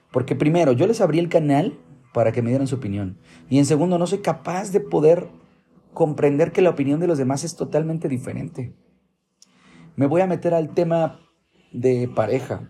Porque 0.09 0.33
primero, 0.33 0.71
yo 0.71 0.87
les 0.87 1.01
abrí 1.01 1.19
el 1.19 1.27
canal 1.27 1.77
para 2.13 2.31
que 2.31 2.41
me 2.41 2.51
dieran 2.51 2.67
su 2.67 2.75
opinión. 2.75 3.17
Y 3.49 3.57
en 3.57 3.65
segundo, 3.65 3.97
no 3.97 4.07
soy 4.07 4.19
capaz 4.19 4.71
de 4.71 4.79
poder 4.79 5.27
comprender 5.93 6.53
que 6.53 6.61
la 6.61 6.69
opinión 6.69 7.01
de 7.01 7.07
los 7.07 7.17
demás 7.17 7.43
es 7.43 7.57
totalmente 7.57 8.07
diferente. 8.07 8.73
Me 9.97 10.05
voy 10.05 10.21
a 10.21 10.25
meter 10.25 10.53
al 10.53 10.73
tema 10.73 11.19
de 11.73 12.07
pareja. 12.07 12.69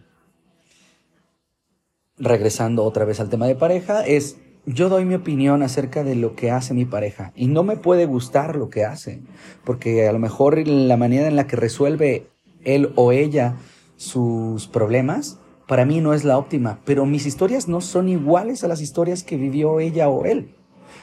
Regresando 2.18 2.84
otra 2.84 3.06
vez 3.06 3.20
al 3.20 3.30
tema 3.30 3.46
de 3.46 3.56
pareja, 3.56 4.04
es 4.08 4.40
yo 4.66 4.90
doy 4.90 5.06
mi 5.06 5.14
opinión 5.14 5.62
acerca 5.62 6.04
de 6.04 6.16
lo 6.16 6.36
que 6.36 6.50
hace 6.50 6.74
mi 6.74 6.86
pareja 6.86 7.32
y 7.36 7.46
no 7.46 7.62
me 7.62 7.78
puede 7.78 8.08
gustar 8.08 8.56
lo 8.56 8.72
que 8.72 8.86
hace, 8.86 9.22
porque 9.64 10.08
a 10.08 10.12
lo 10.12 10.18
mejor 10.18 10.68
la 10.68 10.98
manera 10.98 11.28
en 11.28 11.36
la 11.36 11.46
que 11.46 11.58
resuelve 11.58 12.32
él 12.66 12.92
o 12.96 13.12
ella 13.12 13.56
sus 13.96 14.68
problemas 14.68 15.40
para 15.68 15.86
mí 15.86 16.00
no 16.00 16.14
es 16.14 16.24
la 16.24 16.38
óptima, 16.38 16.80
pero 16.86 17.06
mis 17.06 17.26
historias 17.26 17.68
no 17.68 17.82
son 17.82 18.08
iguales 18.08 18.64
a 18.64 18.68
las 18.68 18.82
historias 18.82 19.24
que 19.24 19.38
vivió 19.38 19.80
ella 19.80 20.10
o 20.10 20.26
él. 20.26 20.50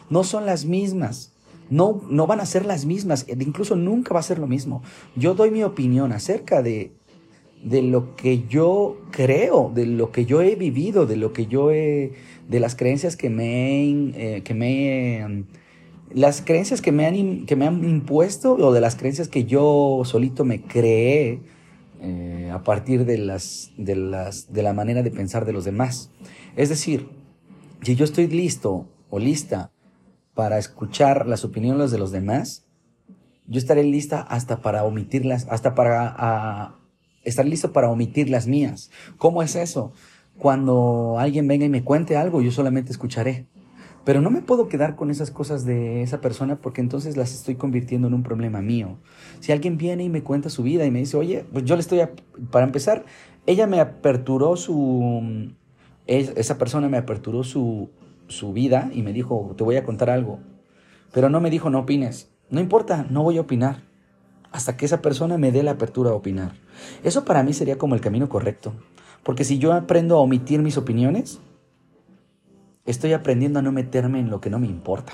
No 0.09 0.23
son 0.23 0.47
las 0.47 0.65
mismas. 0.67 1.33
No, 1.69 2.03
no 2.09 2.27
van 2.27 2.41
a 2.41 2.47
ser 2.47 2.65
las 2.65 2.85
mismas. 2.85 3.27
Incluso 3.29 3.75
nunca 3.75 4.15
va 4.15 4.21
a 4.21 4.25
ser 4.25 4.39
lo 4.39 4.47
mismo. 4.47 4.83
Yo 5.17 5.35
doy 5.35 5.51
mi 5.51 5.65
opinión 5.65 6.13
acerca 6.13 6.63
de, 6.63 6.93
de 7.65 7.83
lo 7.83 8.15
que 8.15 8.45
yo 8.47 8.99
creo, 9.11 9.73
de 9.75 9.87
lo 9.87 10.13
que 10.13 10.27
yo 10.27 10.43
he 10.43 10.55
vivido, 10.55 11.07
de 11.07 11.17
lo 11.17 11.33
que 11.33 11.47
yo 11.47 11.73
he, 11.73 12.13
de 12.49 12.61
las 12.61 12.77
creencias 12.77 13.17
que 13.17 13.31
me, 13.31 13.91
eh, 14.15 14.43
que 14.45 14.55
me, 14.55 15.45
las 16.13 16.41
creencias 16.43 16.81
que 16.81 16.93
me 16.93 17.07
han, 17.07 17.47
que 17.47 17.57
me 17.57 17.67
han 17.67 17.83
impuesto 17.83 18.55
o 18.55 18.73
de 18.73 18.81
las 18.81 18.95
creencias 18.95 19.27
que 19.27 19.45
yo 19.45 20.03
solito 20.05 20.45
me 20.45 20.63
creé 20.63 21.41
eh, 22.05 22.51
a 22.53 22.65
partir 22.65 23.05
de, 23.05 23.17
las, 23.17 23.71
de, 23.77 23.95
las, 23.95 24.53
de 24.53 24.63
la 24.65 24.73
manera 24.73 25.05
de 25.05 25.13
pensar 25.13 25.45
de 25.45 25.53
los 25.53 25.65
demás. 25.65 26.11
Es 26.57 26.69
decir, 26.69 27.09
si 27.83 27.95
yo 27.95 28.05
estoy 28.05 28.27
listo 28.27 28.89
o 29.09 29.21
lista 29.21 29.71
para 30.35 30.59
escuchar 30.59 31.29
las 31.29 31.45
opiniones 31.45 31.93
de 31.93 31.99
los 31.99 32.11
demás, 32.11 32.67
yo 33.47 33.59
estaré 33.59 33.85
lista 33.85 34.21
hasta 34.21 34.63
para 34.63 34.83
omitirlas, 34.83 35.47
hasta 35.49 35.77
para 35.77 36.77
estar 37.23 37.47
listo 37.47 37.73
para 37.73 37.89
omitir 37.89 38.31
las 38.31 38.49
mías. 38.49 38.91
¿Cómo 39.17 39.43
es 39.43 39.55
eso? 39.55 39.93
Cuando 40.39 41.21
alguien 41.21 41.47
venga 41.47 41.67
y 41.67 41.69
me 41.69 41.85
cuente 41.85 42.17
algo, 42.17 42.43
yo 42.43 42.51
solamente 42.51 42.91
escucharé. 42.91 43.47
Pero 44.05 44.21
no 44.21 44.31
me 44.31 44.43
puedo 44.43 44.69
quedar 44.69 44.97
con 44.97 45.11
esas 45.11 45.31
cosas 45.31 45.65
de 45.65 46.03
esa 46.03 46.21
persona 46.21 46.57
porque 46.57 46.81
entonces 46.81 47.17
las 47.17 47.33
estoy 47.33 47.55
convirtiendo 47.55 48.09
en 48.09 48.15
un 48.15 48.23
problema 48.23 48.61
mío. 48.61 48.99
Si 49.41 49.53
alguien 49.53 49.79
viene 49.79 50.05
y 50.05 50.09
me 50.09 50.23
cuenta 50.23 50.51
su 50.51 50.63
vida 50.63 50.85
y 50.85 50.91
me 50.91 50.99
dice, 50.99 51.17
oye, 51.17 51.45
pues 51.53 51.65
yo 51.65 51.77
le 51.77 51.83
estoy, 51.83 52.01
para 52.51 52.67
empezar, 52.67 53.05
ella 53.47 53.67
me 53.67 53.81
aperturó 53.81 54.57
su, 54.57 55.53
esa 56.07 56.59
persona 56.59 56.89
me 56.89 56.99
aperturó 56.99 57.45
su, 57.45 57.91
su 58.27 58.53
vida 58.53 58.91
y 58.93 59.03
me 59.03 59.13
dijo, 59.13 59.55
te 59.57 59.63
voy 59.63 59.77
a 59.77 59.85
contar 59.85 60.11
algo. 60.11 60.41
Pero 61.13 61.29
no 61.29 61.41
me 61.41 61.51
dijo, 61.51 61.71
no 61.71 61.81
opines. 61.81 62.31
No 62.51 62.61
importa, 62.61 63.07
no 63.09 63.23
voy 63.23 63.39
a 63.39 63.43
opinar. 63.43 63.83
Hasta 64.51 64.77
que 64.77 64.85
esa 64.85 65.01
persona 65.01 65.39
me 65.39 65.53
dé 65.53 65.63
la 65.63 65.73
apertura 65.73 66.11
a 66.11 66.15
opinar. 66.15 66.53
Eso 67.05 67.25
para 67.25 67.43
mí 67.43 67.53
sería 67.53 67.79
como 67.79 67.95
el 67.95 68.01
camino 68.01 68.29
correcto. 68.29 68.73
Porque 69.23 69.45
si 69.45 69.59
yo 69.59 69.73
aprendo 69.73 70.17
a 70.17 70.21
omitir 70.21 70.61
mis 70.61 70.77
opiniones, 70.77 71.41
Estoy 72.85 73.13
aprendiendo 73.13 73.61
a 73.61 73.63
no 73.63 73.73
meterme 73.73 74.19
en 74.19 74.31
lo 74.31 74.41
que 74.41 74.51
no 74.51 74.59
me 74.59 74.67
importa. 74.67 75.13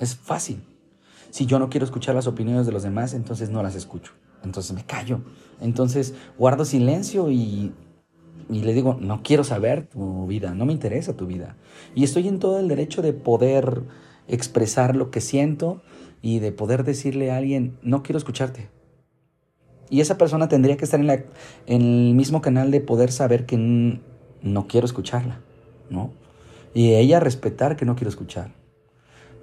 Es 0.00 0.16
fácil. 0.16 0.64
Si 1.30 1.46
yo 1.46 1.58
no 1.58 1.70
quiero 1.70 1.84
escuchar 1.84 2.14
las 2.14 2.26
opiniones 2.26 2.66
de 2.66 2.72
los 2.72 2.82
demás, 2.82 3.14
entonces 3.14 3.50
no 3.50 3.62
las 3.62 3.74
escucho. 3.74 4.12
Entonces 4.42 4.72
me 4.72 4.84
callo. 4.84 5.20
Entonces 5.60 6.14
guardo 6.36 6.64
silencio 6.64 7.30
y, 7.30 7.72
y 8.48 8.60
le 8.60 8.72
digo, 8.72 8.96
no 9.00 9.22
quiero 9.22 9.44
saber 9.44 9.86
tu 9.86 10.26
vida, 10.26 10.54
no 10.54 10.66
me 10.66 10.72
interesa 10.72 11.16
tu 11.16 11.26
vida. 11.26 11.56
Y 11.94 12.04
estoy 12.04 12.28
en 12.28 12.38
todo 12.38 12.58
el 12.58 12.68
derecho 12.68 13.02
de 13.02 13.12
poder 13.12 13.82
expresar 14.26 14.96
lo 14.96 15.10
que 15.10 15.20
siento 15.20 15.82
y 16.22 16.38
de 16.40 16.52
poder 16.52 16.84
decirle 16.84 17.30
a 17.30 17.36
alguien, 17.36 17.78
no 17.82 18.02
quiero 18.02 18.18
escucharte. 18.18 18.68
Y 19.90 20.00
esa 20.00 20.18
persona 20.18 20.48
tendría 20.48 20.76
que 20.76 20.84
estar 20.84 20.98
en, 20.98 21.06
la, 21.06 21.24
en 21.66 21.82
el 21.82 22.14
mismo 22.14 22.40
canal 22.40 22.70
de 22.70 22.80
poder 22.80 23.12
saber 23.12 23.46
que 23.46 23.56
no 24.42 24.66
quiero 24.66 24.86
escucharla, 24.86 25.40
¿no? 25.90 26.12
Y 26.74 26.94
ella 26.94 27.20
respetar 27.20 27.76
que 27.76 27.84
no 27.84 27.94
quiero 27.94 28.10
escuchar. 28.10 28.50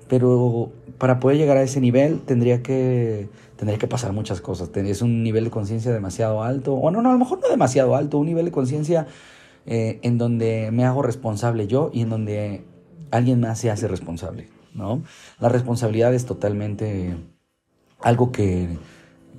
Pero 0.07 0.71
para 0.97 1.19
poder 1.19 1.38
llegar 1.38 1.57
a 1.57 1.63
ese 1.63 1.79
nivel 1.79 2.19
tendría 2.19 2.61
que, 2.61 3.29
tendría 3.55 3.79
que 3.79 3.88
pasar 3.88 4.11
muchas 4.11 4.41
cosas. 4.41 4.69
Es 4.75 5.01
un 5.01 5.23
nivel 5.23 5.45
de 5.45 5.50
conciencia 5.50 5.91
demasiado 5.91 6.43
alto, 6.43 6.73
o 6.73 6.91
no, 6.91 7.01
no, 7.01 7.09
a 7.09 7.13
lo 7.13 7.19
mejor 7.19 7.39
no 7.39 7.47
demasiado 7.47 7.95
alto, 7.95 8.17
un 8.17 8.27
nivel 8.27 8.45
de 8.45 8.51
conciencia 8.51 9.07
eh, 9.65 10.00
en 10.03 10.17
donde 10.17 10.69
me 10.71 10.83
hago 10.83 11.01
responsable 11.01 11.67
yo 11.67 11.89
y 11.93 12.01
en 12.01 12.09
donde 12.09 12.63
alguien 13.11 13.39
más 13.39 13.59
se 13.59 13.71
hace 13.71 13.88
responsable, 13.88 14.50
¿no? 14.73 15.03
La 15.39 15.50
responsabilidad 15.50 16.13
es 16.13 16.25
totalmente 16.25 17.15
algo 18.01 18.31
que, 18.31 18.77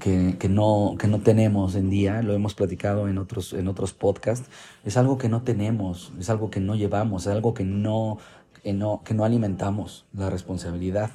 que, 0.03 0.49
no, 0.49 0.97
que 0.99 1.07
no 1.07 1.21
tenemos 1.21 1.77
en 1.77 1.89
día, 1.89 2.23
lo 2.23 2.35
hemos 2.35 2.55
platicado 2.55 3.07
en 3.07 3.19
otros, 3.19 3.53
en 3.53 3.69
otros 3.69 3.93
podcasts, 3.93 4.49
es 4.85 4.97
algo 4.97 5.17
que 5.17 5.29
no 5.29 5.43
tenemos, 5.43 6.13
es 6.19 6.29
algo 6.29 6.51
que 6.51 6.59
no 6.59 6.75
llevamos, 6.75 7.27
es 7.27 7.33
algo 7.33 7.55
que 7.55 7.63
no, 7.63 8.19
que 8.65 8.73
no, 8.73 9.03
que 9.05 9.15
no 9.15 9.25
alimentamos, 9.25 10.05
la 10.13 10.29
responsabilidad. 10.29 11.11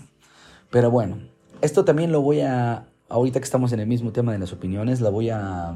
Pero 0.70 0.89
bueno, 0.89 1.17
esto 1.62 1.84
también 1.84 2.13
lo 2.13 2.22
voy 2.22 2.39
a, 2.39 2.88
ahorita 3.10 3.41
que 3.41 3.44
estamos 3.44 3.74
en 3.74 3.82
el 3.82 3.88
mismo 3.88 4.13
tema 4.13 4.32
de 4.32 4.39
las 4.39 4.53
opiniones, 4.53 5.01
la 5.01 5.10
voy 5.10 5.32
a, 5.32 5.75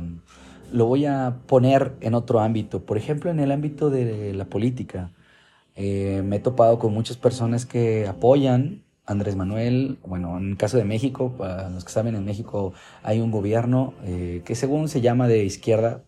lo 0.72 0.86
voy 0.86 1.06
a 1.06 1.36
poner 1.48 1.96
en 2.00 2.14
otro 2.14 2.40
ámbito, 2.40 2.86
por 2.86 2.98
ejemplo 2.98 3.30
en 3.30 3.42
el 3.42 3.52
ámbito 3.52 3.90
de 3.90 4.34
la 4.34 4.46
política. 4.46 5.12
Eh, 5.76 6.22
me 6.24 6.38
he 6.38 6.40
topado 6.40 6.80
con 6.80 6.94
muchas 6.94 7.18
personas 7.18 7.66
que 7.66 8.08
apoyan 8.08 8.84
Andrés 9.06 9.36
Manuel, 9.36 9.98
bueno, 10.06 10.38
en 10.38 10.52
el 10.52 10.58
caso 10.58 10.78
de 10.78 10.86
México, 10.86 11.34
para 11.38 11.70
los 11.70 11.84
que 11.84 11.92
saben, 11.92 12.16
en 12.16 12.24
México 12.24 12.74
hay 13.04 13.20
un 13.20 13.32
gobierno 13.32 13.94
eh, 14.04 14.42
que 14.46 14.56
según 14.56 14.90
se 14.90 15.02
llama 15.02 15.28
de 15.28 15.44
izquierda 15.44 16.04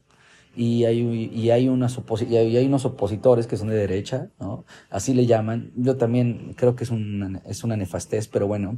y 0.55 0.85
hay, 0.85 0.99
y 1.33 1.49
hay, 1.49 1.67
unas 1.67 1.97
unos 1.97 2.85
opositores 2.85 3.47
que 3.47 3.57
son 3.57 3.69
de 3.69 3.75
derecha, 3.75 4.29
¿no? 4.39 4.65
Así 4.91 5.13
le 5.15 5.25
llaman. 5.25 5.71
Yo 5.75 5.97
también 5.97 6.53
creo 6.55 6.75
que 6.75 6.83
es 6.83 6.91
una, 6.91 7.41
es 7.45 7.65
nefastez, 7.65 8.27
pero 8.27 8.47
bueno. 8.47 8.77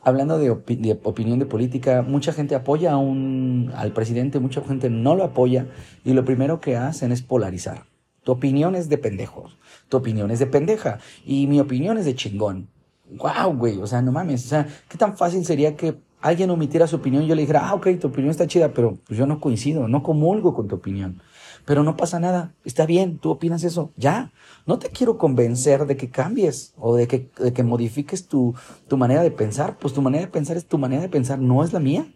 Hablando 0.00 0.38
de, 0.38 0.50
opinión 0.50 1.40
de 1.40 1.46
política, 1.46 2.02
mucha 2.02 2.32
gente 2.32 2.54
apoya 2.54 2.92
a 2.92 2.96
un, 2.98 3.72
al 3.74 3.92
presidente, 3.92 4.38
mucha 4.38 4.62
gente 4.62 4.90
no 4.90 5.16
lo 5.16 5.24
apoya 5.24 5.66
y 6.04 6.12
lo 6.12 6.24
primero 6.24 6.60
que 6.60 6.76
hacen 6.76 7.10
es 7.10 7.20
polarizar. 7.20 7.86
Tu 8.22 8.30
opinión 8.30 8.76
es 8.76 8.88
de 8.88 8.96
pendejos, 8.96 9.58
tu 9.88 9.96
opinión 9.96 10.30
es 10.30 10.38
de 10.38 10.46
pendeja 10.46 11.00
y 11.26 11.48
mi 11.48 11.58
opinión 11.58 11.98
es 11.98 12.04
de 12.04 12.14
chingón 12.14 12.68
wow, 13.10 13.54
güey, 13.56 13.80
o 13.80 13.86
sea, 13.86 14.02
no 14.02 14.12
mames, 14.12 14.46
o 14.46 14.48
sea, 14.48 14.68
qué 14.88 14.98
tan 14.98 15.16
fácil 15.16 15.44
sería 15.44 15.76
que 15.76 15.98
alguien 16.20 16.50
omitiera 16.50 16.86
su 16.86 16.96
opinión 16.96 17.22
y 17.22 17.26
yo 17.26 17.34
le 17.34 17.42
dijera, 17.42 17.68
ah, 17.68 17.74
ok, 17.74 17.88
tu 18.00 18.08
opinión 18.08 18.30
está 18.30 18.46
chida, 18.46 18.72
pero 18.72 18.98
pues 19.06 19.18
yo 19.18 19.26
no 19.26 19.40
coincido, 19.40 19.88
no 19.88 20.02
comulgo 20.02 20.54
con 20.54 20.68
tu 20.68 20.76
opinión. 20.76 21.20
Pero 21.64 21.82
no 21.82 21.96
pasa 21.96 22.18
nada, 22.18 22.54
está 22.64 22.86
bien, 22.86 23.18
tú 23.18 23.30
opinas 23.30 23.62
eso, 23.62 23.92
ya. 23.96 24.32
No 24.66 24.78
te 24.78 24.88
quiero 24.88 25.18
convencer 25.18 25.86
de 25.86 25.96
que 25.96 26.10
cambies 26.10 26.72
o 26.78 26.96
de 26.96 27.06
que, 27.06 27.30
de 27.38 27.52
que 27.52 27.62
modifiques 27.62 28.26
tu, 28.26 28.54
tu 28.88 28.96
manera 28.96 29.22
de 29.22 29.30
pensar, 29.30 29.76
pues 29.78 29.92
tu 29.92 30.00
manera 30.00 30.24
de 30.24 30.30
pensar 30.30 30.56
es 30.56 30.66
tu 30.66 30.78
manera 30.78 31.02
de 31.02 31.08
pensar, 31.08 31.38
no 31.38 31.62
es 31.62 31.72
la 31.72 31.80
mía. 31.80 32.06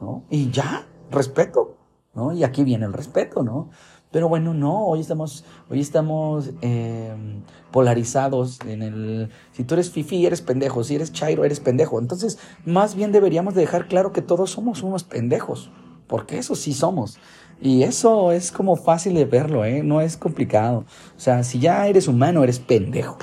¿No? 0.00 0.24
Y 0.30 0.50
ya, 0.50 0.86
respeto, 1.10 1.78
¿no? 2.14 2.32
Y 2.32 2.44
aquí 2.44 2.64
viene 2.64 2.84
el 2.84 2.92
respeto, 2.92 3.42
¿no? 3.42 3.70
Pero 4.14 4.28
bueno, 4.28 4.54
no, 4.54 4.86
hoy 4.86 5.00
estamos, 5.00 5.44
hoy 5.68 5.80
estamos 5.80 6.50
em, 6.60 7.42
polarizados 7.72 8.60
en 8.60 8.82
el... 8.84 9.28
Si 9.50 9.64
tú 9.64 9.74
eres 9.74 9.90
fifi, 9.90 10.24
eres 10.24 10.40
pendejo, 10.40 10.84
si 10.84 10.94
eres 10.94 11.12
chairo, 11.12 11.44
eres 11.44 11.58
pendejo. 11.58 11.98
Entonces, 11.98 12.38
más 12.64 12.94
bien 12.94 13.10
deberíamos 13.10 13.56
dejar 13.56 13.88
claro 13.88 14.12
que 14.12 14.22
todos 14.22 14.52
somos 14.52 14.84
unos 14.84 15.02
pendejos, 15.02 15.72
porque 16.06 16.38
eso 16.38 16.54
sí 16.54 16.74
somos. 16.74 17.18
Y 17.60 17.82
eso 17.82 18.30
es 18.30 18.52
como 18.52 18.76
fácil 18.76 19.14
de 19.14 19.24
verlo, 19.24 19.64
¿eh? 19.64 19.82
No 19.82 20.00
es 20.00 20.16
complicado. 20.16 20.84
O 21.16 21.20
sea, 21.20 21.42
si 21.42 21.58
ya 21.58 21.88
eres 21.88 22.06
humano, 22.06 22.44
eres 22.44 22.60
pendejo. 22.60 23.18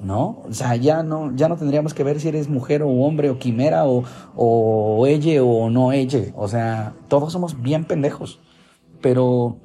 ¿no? 0.00 0.44
O 0.48 0.52
sea, 0.52 0.76
ya 0.76 1.02
no, 1.02 1.34
ya 1.34 1.48
no 1.48 1.56
tendríamos 1.56 1.94
que 1.94 2.04
ver 2.04 2.20
si 2.20 2.28
eres 2.28 2.48
mujer 2.48 2.84
o 2.84 2.88
hombre 2.88 3.28
o 3.30 3.40
quimera 3.40 3.86
o, 3.86 4.04
o 4.36 5.04
ella 5.08 5.42
o 5.42 5.68
no 5.68 5.90
ella. 5.90 6.32
O 6.36 6.46
sea, 6.46 6.94
todos 7.08 7.32
somos 7.32 7.60
bien 7.60 7.84
pendejos. 7.84 8.38
Pero 9.00 9.58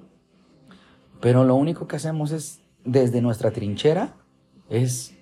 pero 1.23 1.45
lo 1.45 1.55
único 1.55 1.87
que 1.87 1.95
hacemos 1.95 2.33
es, 2.33 2.59
desde 2.83 3.21
nuestra 3.21 3.51
trinchera, 3.51 4.13
es 4.69 5.15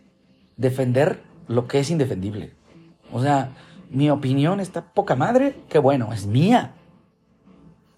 defender 0.57 1.21
lo 1.47 1.67
que 1.67 1.77
es 1.77 1.91
indefendible. 1.91 2.55
O 3.13 3.21
sea, 3.21 3.51
mi 3.91 4.09
opinión 4.09 4.59
está 4.59 4.95
poca 4.95 5.15
madre, 5.15 5.61
que 5.69 5.77
bueno, 5.77 6.11
es 6.11 6.25
mía. 6.25 6.73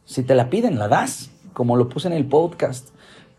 Si 0.03 0.21
te 0.21 0.35
la 0.35 0.49
piden, 0.49 0.77
la 0.77 0.89
das, 0.89 1.31
como 1.53 1.77
lo 1.77 1.87
puse 1.87 2.09
en 2.09 2.13
el 2.13 2.25
podcast. 2.25 2.89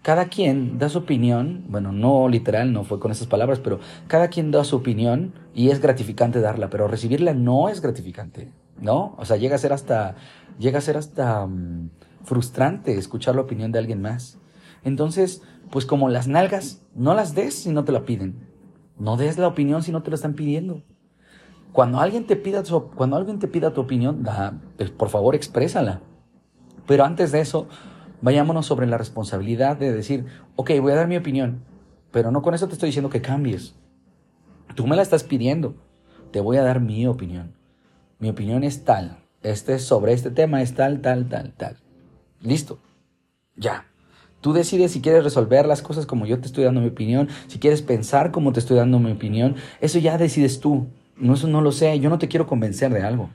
Cada 0.00 0.28
quien 0.28 0.78
da 0.78 0.88
su 0.88 1.00
opinión, 1.00 1.66
bueno, 1.68 1.92
no 1.92 2.30
literal, 2.30 2.72
no 2.72 2.84
fue 2.84 2.98
con 2.98 3.12
esas 3.12 3.26
palabras, 3.26 3.60
pero 3.60 3.80
cada 4.06 4.28
quien 4.28 4.50
da 4.50 4.64
su 4.64 4.76
opinión 4.76 5.34
y 5.54 5.68
es 5.68 5.82
gratificante 5.82 6.40
darla, 6.40 6.70
pero 6.70 6.88
recibirla 6.88 7.34
no 7.34 7.68
es 7.68 7.82
gratificante, 7.82 8.50
¿no? 8.80 9.14
O 9.18 9.26
sea, 9.26 9.36
llega 9.36 9.56
a 9.56 9.58
ser 9.58 9.74
hasta, 9.74 10.14
llega 10.58 10.78
a 10.78 10.80
ser 10.80 10.96
hasta 10.96 11.46
mm, 11.46 11.90
frustrante 12.24 12.96
escuchar 12.96 13.34
la 13.34 13.42
opinión 13.42 13.70
de 13.70 13.78
alguien 13.78 14.00
más. 14.00 14.38
Entonces, 14.84 15.42
pues 15.70 15.86
como 15.86 16.08
las 16.08 16.28
nalgas, 16.28 16.82
no 16.94 17.14
las 17.14 17.34
des 17.34 17.54
si 17.54 17.70
no 17.70 17.84
te 17.84 17.92
la 17.92 18.04
piden. 18.04 18.48
No 18.98 19.16
des 19.16 19.38
la 19.38 19.48
opinión 19.48 19.82
si 19.82 19.90
no 19.90 20.02
te 20.02 20.10
la 20.10 20.16
están 20.16 20.34
pidiendo. 20.34 20.82
Cuando 21.72 21.98
alguien 21.98 22.26
te 22.26 22.36
pida, 22.36 22.62
cuando 22.94 23.16
alguien 23.16 23.40
te 23.40 23.48
pida 23.48 23.72
tu 23.72 23.80
opinión, 23.80 24.24
pues, 24.76 24.90
por 24.90 25.08
favor 25.08 25.34
exprésala. 25.34 26.00
Pero 26.86 27.04
antes 27.04 27.32
de 27.32 27.40
eso, 27.40 27.66
vayámonos 28.20 28.66
sobre 28.66 28.86
la 28.86 28.98
responsabilidad 28.98 29.76
de 29.76 29.92
decir, 29.92 30.26
ok, 30.54 30.70
voy 30.80 30.92
a 30.92 30.96
dar 30.96 31.08
mi 31.08 31.16
opinión, 31.16 31.64
pero 32.12 32.30
no 32.30 32.42
con 32.42 32.54
eso 32.54 32.68
te 32.68 32.74
estoy 32.74 32.90
diciendo 32.90 33.10
que 33.10 33.22
cambies. 33.22 33.74
Tú 34.76 34.86
me 34.86 34.96
la 34.96 35.02
estás 35.02 35.24
pidiendo, 35.24 35.74
te 36.30 36.40
voy 36.40 36.58
a 36.58 36.62
dar 36.62 36.80
mi 36.80 37.06
opinión. 37.06 37.54
Mi 38.18 38.28
opinión 38.28 38.62
es 38.62 38.84
tal, 38.84 39.18
este 39.42 39.78
sobre 39.78 40.12
este 40.12 40.30
tema 40.30 40.62
es 40.62 40.74
tal, 40.74 41.00
tal, 41.00 41.28
tal, 41.28 41.52
tal. 41.54 41.76
Listo, 42.40 42.78
ya. 43.56 43.86
Tú 44.44 44.52
decides 44.52 44.92
si 44.92 45.00
quieres 45.00 45.24
resolver 45.24 45.64
las 45.64 45.80
cosas 45.80 46.04
como 46.04 46.26
yo 46.26 46.38
te 46.38 46.44
estoy 46.44 46.64
dando 46.64 46.82
mi 46.82 46.88
opinión, 46.88 47.30
si 47.46 47.58
quieres 47.58 47.80
pensar 47.80 48.30
como 48.30 48.52
te 48.52 48.60
estoy 48.60 48.76
dando 48.76 48.98
mi 48.98 49.10
opinión, 49.10 49.56
eso 49.80 49.98
ya 49.98 50.18
decides 50.18 50.60
tú. 50.60 50.86
No, 51.16 51.32
eso 51.32 51.48
no 51.48 51.62
lo 51.62 51.72
sé, 51.72 51.98
yo 51.98 52.10
no 52.10 52.18
te 52.18 52.28
quiero 52.28 52.46
convencer 52.46 52.92
de 52.92 53.00
algo. 53.00 53.30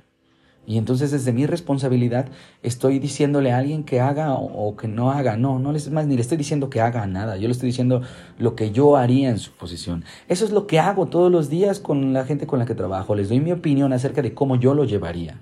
Y 0.67 0.77
entonces 0.77 1.09
desde 1.09 1.33
mi 1.33 1.47
responsabilidad 1.47 2.27
estoy 2.61 2.99
diciéndole 2.99 3.51
a 3.51 3.57
alguien 3.57 3.85
que 3.85 4.01
haga 4.01 4.35
o, 4.35 4.77
que 4.77 4.87
no 4.87 5.09
haga. 5.09 5.35
No, 5.35 5.57
no 5.57 5.75
es 5.75 5.89
más, 5.89 6.05
ni 6.05 6.13
le 6.13 6.21
estoy 6.21 6.37
diciendo 6.37 6.69
que 6.69 6.79
haga 6.79 7.07
nada. 7.07 7.37
Yo 7.37 7.47
le 7.47 7.53
estoy 7.53 7.65
diciendo 7.65 8.03
lo 8.37 8.55
que 8.55 8.69
yo 8.69 8.95
haría 8.95 9.31
en 9.31 9.39
su 9.39 9.51
posición. 9.53 10.05
Eso 10.27 10.45
es 10.45 10.51
lo 10.51 10.67
que 10.67 10.77
hago 10.77 11.07
todos 11.07 11.31
los 11.31 11.49
días 11.49 11.79
con 11.79 12.13
la 12.13 12.23
gente 12.23 12.45
con 12.45 12.59
la 12.59 12.67
que 12.67 12.75
trabajo. 12.75 13.15
Les 13.15 13.29
doy 13.29 13.39
mi 13.39 13.51
opinión 13.51 13.93
acerca 13.93 14.21
de 14.21 14.35
cómo 14.35 14.57
yo 14.57 14.75
lo 14.75 14.83
llevaría. 14.83 15.41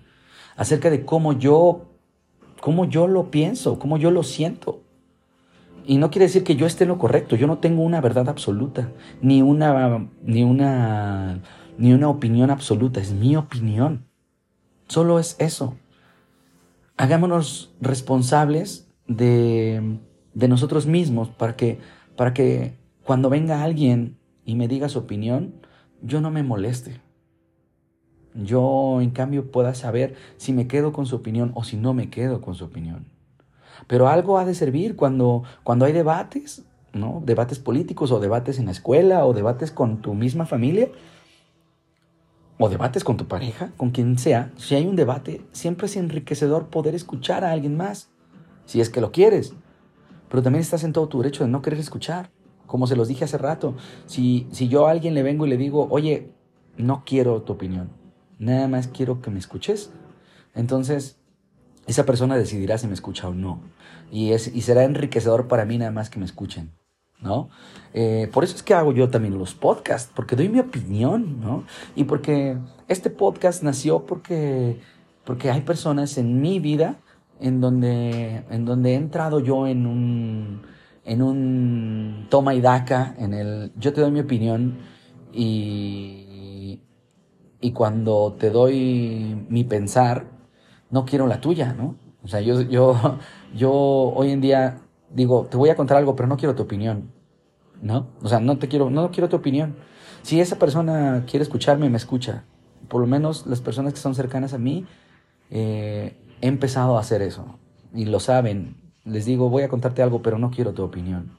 Acerca 0.56 0.90
de 0.90 1.04
cómo 1.04 1.34
yo, 1.34 1.88
cómo 2.62 2.86
yo 2.86 3.08
lo 3.08 3.32
pienso, 3.32 3.80
cómo 3.80 3.98
yo 3.98 4.12
lo 4.12 4.24
siento. 4.24 4.87
Y 5.88 6.00
no 6.00 6.12
quiere 6.12 6.26
decir 6.26 6.44
que 6.44 6.58
yo 6.58 6.66
esté 6.66 6.86
lo 6.86 6.98
correcto. 6.98 7.38
Yo 7.38 7.48
no 7.48 7.60
tengo 7.60 7.82
una 7.82 8.02
verdad 8.02 8.28
absoluta, 8.28 8.92
ni 9.22 9.42
una, 9.42 10.10
ni 10.22 10.44
una, 10.44 11.42
ni 11.78 11.94
una 11.94 12.10
opinión 12.10 12.52
absoluta. 12.52 13.00
Es 13.00 13.14
mi 13.14 13.38
opinión. 13.38 14.06
Solo 14.90 15.18
es 15.18 15.38
eso. 15.40 15.76
Hagámonos 16.98 17.74
responsables 17.80 18.92
de, 19.08 19.98
de 20.34 20.48
nosotros 20.50 20.88
mismos 20.88 21.30
para 21.30 21.56
que, 21.56 21.80
para 22.18 22.34
que 22.34 22.76
cuando 23.06 23.30
venga 23.30 23.64
alguien 23.64 24.18
y 24.44 24.56
me 24.56 24.68
diga 24.68 24.90
su 24.90 25.00
opinión, 25.00 25.54
yo 26.02 26.20
no 26.20 26.32
me 26.32 26.44
moleste. 26.44 27.00
Yo, 28.34 29.00
en 29.00 29.12
cambio, 29.12 29.52
pueda 29.52 29.74
saber 29.74 30.16
si 30.36 30.52
me 30.52 30.68
quedo 30.68 30.92
con 30.92 31.06
su 31.06 31.16
opinión 31.16 31.54
o 31.56 31.64
si 31.64 31.78
no 31.78 31.94
me 31.94 32.10
quedo 32.10 32.42
con 32.42 32.56
su 32.56 32.66
opinión. 32.66 33.17
Pero 33.88 34.08
algo 34.08 34.38
ha 34.38 34.46
de 34.46 34.56
servir 34.56 34.96
cuando, 34.96 35.44
cuando 35.64 35.86
hay 35.86 35.94
debates, 35.94 36.64
¿no? 36.94 37.22
Debates 37.26 37.60
políticos 37.60 38.12
o 38.12 38.20
debates 38.20 38.60
en 38.60 38.66
la 38.66 38.72
escuela 38.72 39.26
o 39.26 39.34
debates 39.34 39.72
con 39.72 40.02
tu 40.02 40.14
misma 40.14 40.46
familia 40.46 40.90
o 42.60 42.70
debates 42.70 43.04
con 43.04 43.18
tu 43.18 43.28
pareja, 43.28 43.72
con 43.78 43.92
quien 43.92 44.18
sea, 44.18 44.52
si 44.58 44.76
hay 44.76 44.86
un 44.88 44.96
debate, 44.96 45.42
siempre 45.52 45.86
es 45.86 45.96
enriquecedor 45.96 46.68
poder 46.68 46.96
escuchar 46.96 47.44
a 47.44 47.52
alguien 47.52 47.78
más, 47.78 48.10
si 48.66 48.82
es 48.82 48.90
que 48.90 49.02
lo 49.02 49.12
quieres. 49.12 49.54
Pero 50.30 50.42
también 50.42 50.62
estás 50.62 50.84
en 50.84 50.92
todo 50.92 51.08
tu 51.08 51.20
derecho 51.20 51.44
de 51.44 51.50
no 51.50 51.62
querer 51.62 51.80
escuchar. 51.80 52.32
Como 52.66 52.88
se 52.88 52.96
los 52.96 53.08
dije 53.08 53.26
hace 53.26 53.38
rato, 53.38 53.76
si, 54.08 54.48
si 54.52 54.68
yo 54.68 54.88
a 54.88 54.92
alguien 54.92 55.14
le 55.14 55.24
vengo 55.24 55.46
y 55.46 55.50
le 55.50 55.58
digo, 55.58 55.88
oye, 55.90 56.32
no 56.78 57.04
quiero 57.06 57.42
tu 57.44 57.54
opinión, 57.54 57.90
nada 58.40 58.68
más 58.68 58.88
quiero 58.88 59.22
que 59.22 59.32
me 59.32 59.40
escuches, 59.40 59.92
entonces 60.54 61.18
esa 61.88 62.06
persona 62.06 62.38
decidirá 62.38 62.78
si 62.78 62.88
me 62.88 62.94
escucha 62.94 63.28
o 63.28 63.34
no. 63.34 63.62
Y, 64.12 64.32
es, 64.32 64.54
y 64.54 64.62
será 64.62 64.84
enriquecedor 64.84 65.48
para 65.48 65.66
mí 65.66 65.78
nada 65.78 65.92
más 65.92 66.10
que 66.10 66.20
me 66.20 66.26
escuchen. 66.26 66.72
¿no? 67.22 67.50
Eh, 67.94 68.30
por 68.32 68.44
eso 68.44 68.56
es 68.56 68.64
que 68.64 68.74
hago 68.74 68.94
yo 68.94 69.10
también 69.10 69.38
los 69.38 69.56
podcasts, 69.56 70.12
porque 70.16 70.36
doy 70.36 70.50
mi 70.50 70.60
opinión, 70.60 71.40
¿no? 71.42 71.64
Y 71.96 72.04
porque 72.04 72.58
este 72.88 73.10
podcast 73.10 73.64
nació 73.64 74.06
porque, 74.06 74.80
porque 75.24 75.50
hay 75.50 75.62
personas 75.62 76.18
en 76.18 76.42
mi 76.42 76.60
vida 76.60 76.98
en 77.40 77.60
donde, 77.60 78.44
en 78.50 78.66
donde 78.66 78.92
he 78.92 78.96
entrado 78.96 79.40
yo 79.40 79.68
en 79.68 79.86
un, 79.88 80.62
en 81.06 81.22
un 81.22 82.28
toma 82.30 82.54
y 82.54 82.62
daca, 82.62 83.16
en 83.18 83.34
el 83.34 83.72
yo 83.78 83.94
te 83.94 84.02
doy 84.02 84.12
mi 84.12 84.20
opinión 84.20 84.78
y, 85.34 86.82
y 87.62 87.72
cuando 87.72 88.36
te 88.40 88.50
doy 88.50 89.46
mi 89.50 89.64
pensar, 89.64 90.37
no 90.90 91.06
quiero 91.06 91.28
la 91.28 91.42
tuya, 91.42 91.74
¿no? 91.74 91.96
O 92.24 92.28
sea, 92.28 92.42
yo, 92.42 92.62
yo, 92.62 93.20
yo 93.56 93.72
hoy 93.72 94.32
en 94.32 94.42
día 94.42 94.82
digo, 95.10 95.48
te 95.50 95.58
voy 95.58 95.70
a 95.70 95.76
contar 95.76 95.98
algo, 95.98 96.16
pero 96.16 96.28
no 96.28 96.38
quiero 96.38 96.56
tu 96.56 96.64
opinión. 96.64 97.12
¿No? 97.82 98.08
O 98.24 98.28
sea, 98.28 98.40
no 98.40 98.58
te 98.58 98.68
quiero, 98.68 98.90
no 98.90 99.12
quiero 99.12 99.30
tu 99.30 99.36
opinión. 99.36 99.76
Si 100.24 100.42
esa 100.42 100.58
persona 100.58 101.26
quiere 101.30 101.44
escucharme, 101.44 101.90
me 101.90 101.98
escucha. 101.98 102.44
Por 102.88 103.02
lo 103.02 103.08
menos 103.08 103.46
las 103.46 103.62
personas 103.62 103.94
que 103.94 104.00
son 104.00 104.16
cercanas 104.16 104.54
a 104.54 104.58
mí, 104.58 104.86
eh, 105.52 106.18
he 106.42 106.48
empezado 106.48 106.98
a 106.98 107.02
hacer 107.02 107.22
eso. 107.22 107.60
Y 107.94 108.06
lo 108.06 108.20
saben. 108.20 108.78
Les 109.06 109.26
digo, 109.26 109.50
voy 109.50 109.64
a 109.64 109.70
contarte 109.70 110.02
algo, 110.02 110.22
pero 110.22 110.40
no 110.40 110.50
quiero 110.50 110.74
tu 110.74 110.84
opinión. 110.84 111.38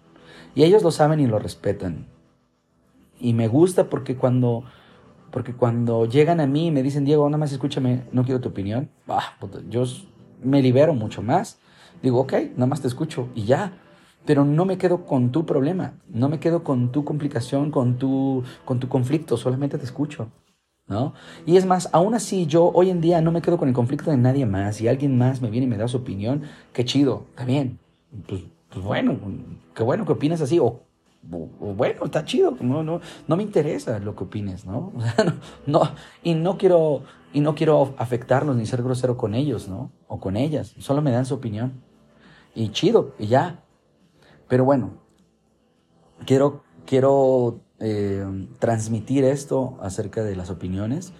Y 0.55 0.63
ellos 0.63 0.83
lo 0.83 0.91
saben 0.91 1.21
y 1.21 1.27
lo 1.27 1.39
respetan. 1.39 2.07
Y 3.21 3.33
me 3.35 3.49
gusta 3.49 3.91
porque 3.91 4.17
cuando, 4.17 4.65
porque 5.31 5.53
cuando 5.53 6.07
llegan 6.07 6.41
a 6.41 6.47
mí 6.47 6.69
y 6.69 6.71
me 6.71 6.83
dicen, 6.83 7.05
Diego, 7.05 7.29
nada 7.29 7.39
más 7.39 7.53
escúchame, 7.53 8.05
no 8.13 8.25
quiero 8.25 8.41
tu 8.41 8.49
opinión, 8.49 8.89
ah, 9.09 9.35
yo 9.69 9.85
me 10.43 10.63
libero 10.63 10.95
mucho 10.95 11.23
más 11.23 11.59
digo, 12.03 12.21
ok, 12.21 12.33
nada 12.55 12.67
más 12.67 12.81
te 12.81 12.89
escucho 12.89 13.29
y 13.35 13.45
ya. 13.45 13.73
Pero 14.25 14.45
no 14.45 14.65
me 14.65 14.77
quedo 14.77 15.07
con 15.07 15.33
tu 15.33 15.47
problema, 15.47 15.95
no 16.09 16.29
me 16.29 16.39
quedo 16.39 16.63
con 16.63 16.93
tu 16.93 17.05
complicación, 17.05 17.71
con 17.71 17.97
tu, 17.97 18.43
con 18.65 18.79
tu 18.79 18.89
conflicto, 18.89 19.37
solamente 19.37 19.79
te 19.79 19.85
escucho. 19.85 20.29
¿No? 20.87 21.13
Y 21.45 21.59
es 21.59 21.67
más, 21.67 21.91
aún 21.93 22.15
así 22.15 22.47
yo 22.47 22.71
hoy 22.75 22.89
en 22.89 23.03
día 23.03 23.21
no 23.21 23.31
me 23.31 23.43
quedo 23.43 23.59
con 23.59 23.69
el 23.69 23.75
conflicto 23.75 24.11
de 24.11 24.17
nadie 24.17 24.47
más. 24.47 24.77
Si 24.77 24.89
alguien 24.89 25.19
más 25.19 25.43
me 25.43 25.51
viene 25.51 25.67
y 25.67 25.69
me 25.69 25.77
da 25.77 25.87
su 25.87 25.99
opinión, 25.99 26.45
qué 26.73 26.85
chido, 26.87 27.27
está 27.31 27.45
bien. 27.45 27.79
Pues, 28.27 28.43
pues 28.71 28.85
bueno, 28.85 29.19
qué 29.75 29.83
bueno 29.83 30.07
que 30.07 30.13
opinas 30.13 30.41
así. 30.41 30.59
Bueno, 31.23 32.05
está 32.05 32.25
chido. 32.25 32.57
No, 32.61 32.83
no, 32.83 33.01
no 33.27 33.37
me 33.37 33.43
interesa 33.43 33.99
lo 33.99 34.15
que 34.15 34.25
opines, 34.25 34.65
¿no? 34.67 34.93
No, 35.67 35.83
y 36.23 36.35
no 36.35 36.59
quiero, 36.59 37.03
y 37.33 37.41
no 37.41 37.55
quiero 37.55 37.95
afectarlos 37.99 38.57
ni 38.57 38.67
ser 38.67 38.83
grosero 38.83 39.17
con 39.17 39.35
ellos, 39.35 39.69
¿no? 39.69 39.91
O 40.07 40.21
con 40.21 40.37
ellas. 40.37 40.75
Solo 40.79 41.03
me 41.03 41.11
dan 41.11 41.27
su 41.27 41.35
opinión 41.35 41.83
y 42.55 42.71
chido, 42.71 43.15
y 43.19 43.27
ya. 43.27 43.63
Pero 44.49 44.65
bueno, 44.65 44.93
quiero, 46.25 46.65
quiero 46.87 47.61
eh, 47.81 48.25
transmitir 48.59 49.25
esto 49.25 49.79
acerca 49.81 50.23
de 50.23 50.35
las 50.35 50.51
opiniones 50.51 51.13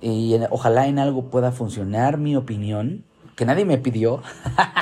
y 0.00 0.34
ojalá 0.50 0.88
en 0.88 0.98
algo 0.98 1.30
pueda 1.30 1.52
funcionar 1.52 2.18
mi 2.18 2.34
opinión, 2.34 3.04
que 3.36 3.44
nadie 3.44 3.64
me 3.64 3.78
pidió. 3.78 4.22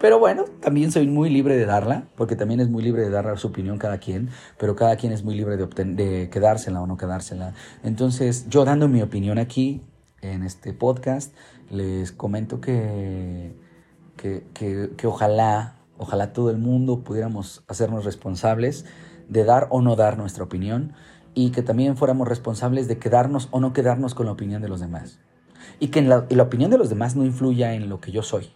Pero 0.00 0.18
bueno, 0.18 0.44
también 0.60 0.92
soy 0.92 1.08
muy 1.08 1.28
libre 1.28 1.56
de 1.56 1.66
darla, 1.66 2.08
porque 2.16 2.36
también 2.36 2.60
es 2.60 2.68
muy 2.68 2.82
libre 2.82 3.02
de 3.02 3.10
dar 3.10 3.36
su 3.38 3.48
opinión 3.48 3.78
cada 3.78 3.98
quien, 3.98 4.30
pero 4.56 4.76
cada 4.76 4.96
quien 4.96 5.12
es 5.12 5.24
muy 5.24 5.34
libre 5.34 5.56
de, 5.56 6.28
quedársela 6.30 6.80
o 6.80 6.86
no 6.86 6.96
quedársela. 6.96 7.54
Entonces, 7.82 8.48
yo 8.48 8.64
dando 8.64 8.88
mi 8.88 9.02
opinión 9.02 9.38
aquí, 9.38 9.82
en 10.20 10.42
este 10.42 10.72
podcast, 10.72 11.34
les 11.70 12.12
comento 12.12 12.60
que 12.60 13.54
que, 14.18 15.06
ojalá, 15.06 15.76
ojalá 15.96 16.32
todo 16.32 16.50
el 16.50 16.58
mundo 16.58 17.00
pudiéramos 17.04 17.62
hacernos 17.68 18.04
responsables 18.04 18.84
de 19.28 19.44
dar 19.44 19.68
o 19.70 19.80
no 19.80 19.96
dar 19.96 20.18
nuestra 20.18 20.44
opinión 20.44 20.92
y 21.34 21.50
que 21.50 21.62
también 21.62 21.96
fuéramos 21.96 22.28
responsables 22.28 22.88
de 22.88 22.98
quedarnos 22.98 23.48
o 23.50 23.60
no 23.60 23.72
quedarnos 23.72 24.14
con 24.14 24.26
la 24.26 24.32
opinión 24.32 24.60
de 24.60 24.68
los 24.68 24.80
demás. 24.80 25.20
Y 25.80 25.88
que 25.88 26.02
la 26.02 26.42
opinión 26.42 26.70
de 26.70 26.78
los 26.78 26.88
demás 26.88 27.14
no 27.14 27.24
influya 27.24 27.74
en 27.74 27.88
lo 27.88 28.00
que 28.00 28.10
yo 28.10 28.22
soy. 28.22 28.50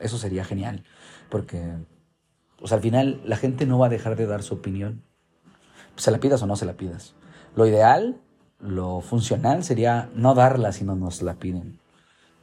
Eso 0.00 0.18
sería 0.18 0.44
genial, 0.44 0.84
porque 1.28 1.62
pues 2.58 2.72
al 2.72 2.80
final 2.80 3.20
la 3.24 3.36
gente 3.36 3.66
no 3.66 3.78
va 3.78 3.86
a 3.86 3.90
dejar 3.90 4.16
de 4.16 4.26
dar 4.26 4.42
su 4.42 4.54
opinión. 4.54 5.02
Se 5.96 6.10
la 6.10 6.18
pidas 6.18 6.42
o 6.42 6.46
no 6.46 6.56
se 6.56 6.66
la 6.66 6.74
pidas. 6.74 7.14
Lo 7.56 7.66
ideal, 7.66 8.20
lo 8.60 9.00
funcional 9.00 9.64
sería 9.64 10.10
no 10.14 10.34
darla 10.34 10.72
si 10.72 10.84
no 10.84 10.94
nos 10.94 11.22
la 11.22 11.34
piden. 11.34 11.78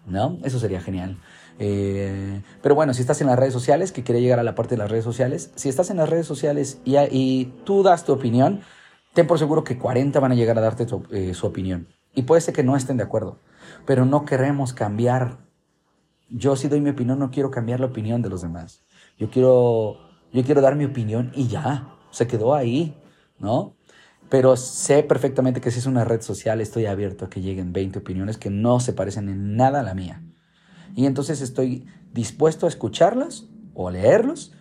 ¿No? 0.06 0.38
Eso 0.44 0.60
sería 0.60 0.80
genial. 0.80 1.18
Eh, 1.60 2.42
pero 2.62 2.76
bueno, 2.76 2.94
si 2.94 3.02
estás 3.02 3.20
en 3.22 3.28
las 3.28 3.38
redes 3.38 3.54
sociales, 3.54 3.92
que 3.92 4.04
quería 4.04 4.22
llegar 4.22 4.40
a 4.40 4.44
la 4.44 4.56
parte 4.56 4.76
de 4.76 4.80
las 4.80 4.90
redes 4.90 5.04
sociales, 5.04 5.52
si 5.56 5.70
estás 5.70 5.90
en 5.90 5.98
las 5.98 6.10
redes 6.10 6.26
sociales 6.26 6.80
y, 6.86 7.46
tú 7.66 7.84
das 7.84 8.06
tu 8.06 8.14
opinión, 8.14 8.62
ten 9.14 9.28
por 9.28 9.40
seguro 9.40 9.64
que 9.64 9.78
40 9.78 10.20
van 10.20 10.32
a 10.32 10.36
llegar 10.36 10.58
a 10.58 10.62
darte 10.62 10.86
eh, 11.12 11.34
su 11.34 11.48
opinión. 11.48 11.88
Y 12.14 12.24
puede 12.24 12.42
ser 12.42 12.54
que 12.54 12.64
no 12.64 12.76
estén 12.76 12.98
de 12.98 13.04
acuerdo, 13.04 13.40
pero 13.86 14.06
no 14.06 14.26
queremos 14.26 14.74
cambiar. 14.74 15.38
Yo 16.30 16.56
si 16.56 16.68
doy 16.68 16.82
mi 16.82 16.90
opinión, 16.90 17.20
no 17.20 17.32
quiero 17.32 17.52
cambiar 17.52 17.80
la 17.80 17.88
opinión 17.88 18.22
de 18.22 18.30
los 18.30 18.42
demás. 18.42 18.84
Yo 19.18 19.30
quiero, 19.30 19.98
yo 20.32 20.44
quiero 20.44 20.62
dar 20.62 20.76
mi 20.76 20.86
opinión 20.86 21.32
y 21.36 21.48
ya, 21.48 21.96
se 22.12 22.28
quedó 22.28 22.54
ahí, 22.54 22.96
¿no? 23.40 23.76
Pero 24.30 24.58
sé 24.58 25.04
perfectamente 25.04 25.62
que 25.62 25.72
si 25.72 25.80
es 25.80 25.86
una 25.86 26.04
red 26.04 26.22
social, 26.22 26.60
estoy 26.60 26.86
abierto 26.86 27.26
a 27.26 27.30
que 27.30 27.42
lleguen 27.42 27.72
20 27.72 28.00
opiniones 28.00 28.38
que 28.38 28.50
no 28.50 28.80
se 28.80 28.94
parecen 28.94 29.30
en 29.30 29.56
nada 29.56 29.80
a 29.80 29.84
la 29.84 29.94
mía. 29.94 30.22
Y 30.96 31.06
entonces 31.06 31.42
estoy 31.42 31.86
dispuesto 32.12 32.66
a 32.66 32.70
escucharlas 32.70 33.46
o 33.74 33.88
a 33.88 33.92
leerlos 33.92 34.54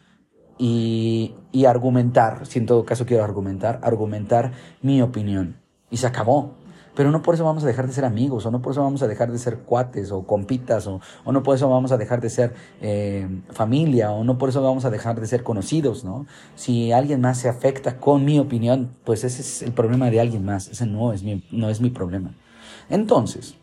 y, 0.59 1.35
y 1.51 1.65
argumentar, 1.65 2.47
si 2.47 2.61
en 2.61 2.67
todo 2.67 2.85
caso 2.85 3.07
quiero 3.07 3.25
argumentar, 3.25 3.81
argumentar 3.83 4.53
mi 4.83 5.03
opinión. 5.03 5.61
Y 5.91 5.97
se 5.97 6.07
acabó. 6.07 6.55
Pero 6.97 7.13
no 7.13 7.23
por 7.23 7.35
eso 7.35 7.45
vamos 7.45 7.63
a 7.63 7.67
dejar 7.69 7.87
de 7.87 7.93
ser 7.93 8.05
amigos, 8.05 8.47
o 8.47 8.51
no 8.51 8.61
por 8.61 8.73
eso 8.73 8.83
vamos 8.83 9.03
a 9.03 9.07
dejar 9.07 9.31
de 9.31 9.39
ser 9.39 9.59
cuates 9.59 10.11
o 10.11 10.27
compitas, 10.27 10.87
o, 10.89 11.01
no 11.27 11.43
por 11.43 11.55
eso 11.55 11.69
vamos 11.69 11.93
a 11.93 11.99
dejar 11.99 12.21
de 12.21 12.31
ser 12.31 12.55
eh, 12.81 13.29
familia, 13.51 14.11
o 14.11 14.25
no 14.25 14.39
por 14.39 14.49
eso 14.49 14.63
vamos 14.63 14.85
a 14.85 14.91
dejar 14.91 15.21
de 15.21 15.27
ser 15.27 15.45
conocidos, 15.45 16.05
¿no? 16.05 16.27
Si 16.57 16.91
alguien 16.91 17.21
más 17.21 17.39
se 17.39 17.49
afecta 17.49 17.99
con 17.99 18.25
mi 18.25 18.39
opinión, 18.39 18.91
pues 19.05 19.23
ese 19.23 19.43
es 19.43 19.63
el 19.63 19.73
problema 19.73 20.11
de 20.11 20.21
alguien 20.21 20.45
más, 20.45 20.69
ese 20.69 20.87
no 20.87 21.13
es 21.13 21.23
mi, 21.23 21.45
no 21.53 21.71
es 21.71 21.81
mi 21.81 21.91
problema. 21.91 22.33
Entonces, 22.89 23.57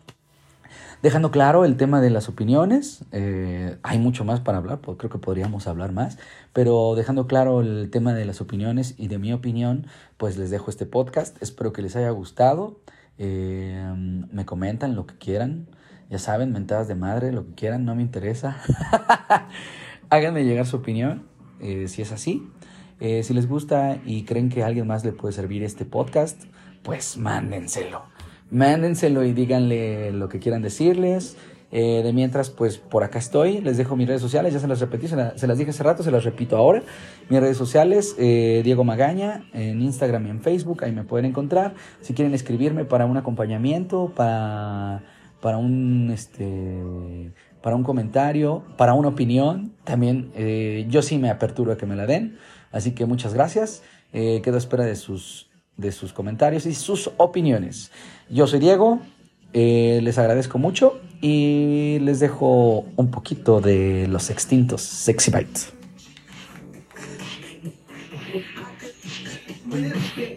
Dejando 1.03 1.31
claro 1.31 1.65
el 1.65 1.75
tema 1.75 1.99
de 1.99 2.09
las 2.09 2.29
opiniones, 2.29 3.03
eh, 3.11 3.75
hay 3.83 3.99
mucho 3.99 4.23
más 4.23 4.39
para 4.39 4.59
hablar, 4.59 4.79
creo 4.79 5.11
que 5.11 5.17
podríamos 5.17 5.67
hablar 5.67 5.91
más, 5.91 6.17
pero 6.53 6.95
dejando 6.95 7.27
claro 7.27 7.59
el 7.59 7.89
tema 7.91 8.13
de 8.13 8.23
las 8.23 8.39
opiniones 8.39 8.95
y 8.97 9.09
de 9.09 9.17
mi 9.17 9.33
opinión, 9.33 9.85
pues 10.15 10.37
les 10.37 10.49
dejo 10.49 10.71
este 10.71 10.85
podcast. 10.85 11.35
Espero 11.43 11.73
que 11.73 11.81
les 11.81 11.97
haya 11.97 12.09
gustado. 12.11 12.79
Eh, 13.17 13.93
me 14.31 14.45
comentan 14.45 14.95
lo 14.95 15.05
que 15.05 15.15
quieran. 15.15 15.67
Ya 16.09 16.19
saben, 16.19 16.51
mentadas 16.51 16.87
de 16.87 16.95
madre, 16.95 17.31
lo 17.31 17.45
que 17.45 17.53
quieran, 17.53 17.85
no 17.85 17.95
me 17.95 18.01
interesa. 18.01 18.57
Háganme 20.09 20.43
llegar 20.43 20.65
su 20.65 20.77
opinión, 20.77 21.27
eh, 21.59 21.87
si 21.87 22.01
es 22.01 22.11
así. 22.11 22.47
si 22.99 23.33
les 23.33 23.47
gusta 23.47 23.99
y 24.05 24.23
creen 24.23 24.49
que 24.49 24.63
a 24.63 24.67
alguien 24.67 24.87
más 24.87 25.03
le 25.03 25.11
puede 25.11 25.33
servir 25.33 25.63
este 25.63 25.85
podcast, 25.85 26.43
pues 26.83 27.17
mándenselo 27.17 28.13
mándenselo 28.53 29.23
y 29.23 29.33
díganle 29.33 30.11
lo 30.11 30.29
que 30.29 30.39
quieran 30.39 30.61
decirles. 30.61 31.35
Eh, 31.75 32.03
de 32.03 32.13
mientras, 32.13 32.51
pues 32.51 32.77
por 32.77 33.03
acá 33.03 33.17
estoy. 33.17 33.59
Les 33.59 33.77
dejo 33.77 33.95
mis 33.95 34.07
redes 34.07 34.21
sociales, 34.21 34.53
ya 34.53 34.59
se 34.59 34.67
las 34.67 34.79
repetí, 34.79 35.07
se, 35.07 35.15
las 35.15 35.57
dije 35.57 35.71
hace 35.71 35.81
rato, 35.81 36.03
se 36.03 36.11
las 36.11 36.23
repito 36.23 36.55
ahora. 36.55 36.83
Mis 37.29 37.39
redes 37.39 37.57
sociales, 37.57 38.15
eh, 38.19 38.61
Diego 38.63 38.83
Magaña, 38.83 39.45
en 39.53 39.81
Instagram 39.81 40.27
y 40.27 40.29
en 40.29 40.41
Facebook, 40.41 40.83
ahí 40.83 40.91
me 40.91 41.03
pueden 41.03 41.25
encontrar. 41.25 41.73
Si 41.99 42.13
quieren 42.13 42.35
escribirme 42.35 42.85
para 42.85 43.07
un 43.07 43.17
acompañamiento, 43.17 44.13
para, 44.15 45.01
para 45.41 45.57
un 45.57 46.11
este 46.13 47.33
para 47.63 47.75
un 47.75 47.83
comentario, 47.83 48.63
para 48.77 48.93
una 48.93 49.07
opinión, 49.07 49.73
también 49.83 50.31
eh, 50.35 50.85
yo 50.89 51.01
sí 51.01 51.17
me 51.17 51.31
aperturo 51.31 51.71
a 51.71 51.77
que 51.77 51.87
me 51.87 51.95
la 51.95 52.05
den. 52.05 52.37
Así 52.71 52.91
que 52.91 53.07
muchas 53.07 53.33
gracias. 53.33 53.81
quedo 54.11 54.55
a 54.55 54.57
espera 54.59 54.93
sus, 54.95 55.49
de 55.75 55.91
sus 55.91 56.13
comentarios 56.13 56.67
y 56.67 56.75
sus 56.75 57.09
opiniones. 57.17 57.89
Yo 58.29 58.45
soy 58.45 58.59
Diego, 58.59 58.99
eh, 59.53 59.99
les 60.03 60.17
agradezco 60.17 60.57
mucho 60.57 60.99
y 61.21 61.99
les 62.01 62.19
dejo 62.19 62.85
un 62.95 63.11
poquito 63.11 63.61
de 63.61 64.07
los 64.09 64.29
extintos 64.29 64.81
Sexy 64.81 65.31
Bites. 65.31 65.73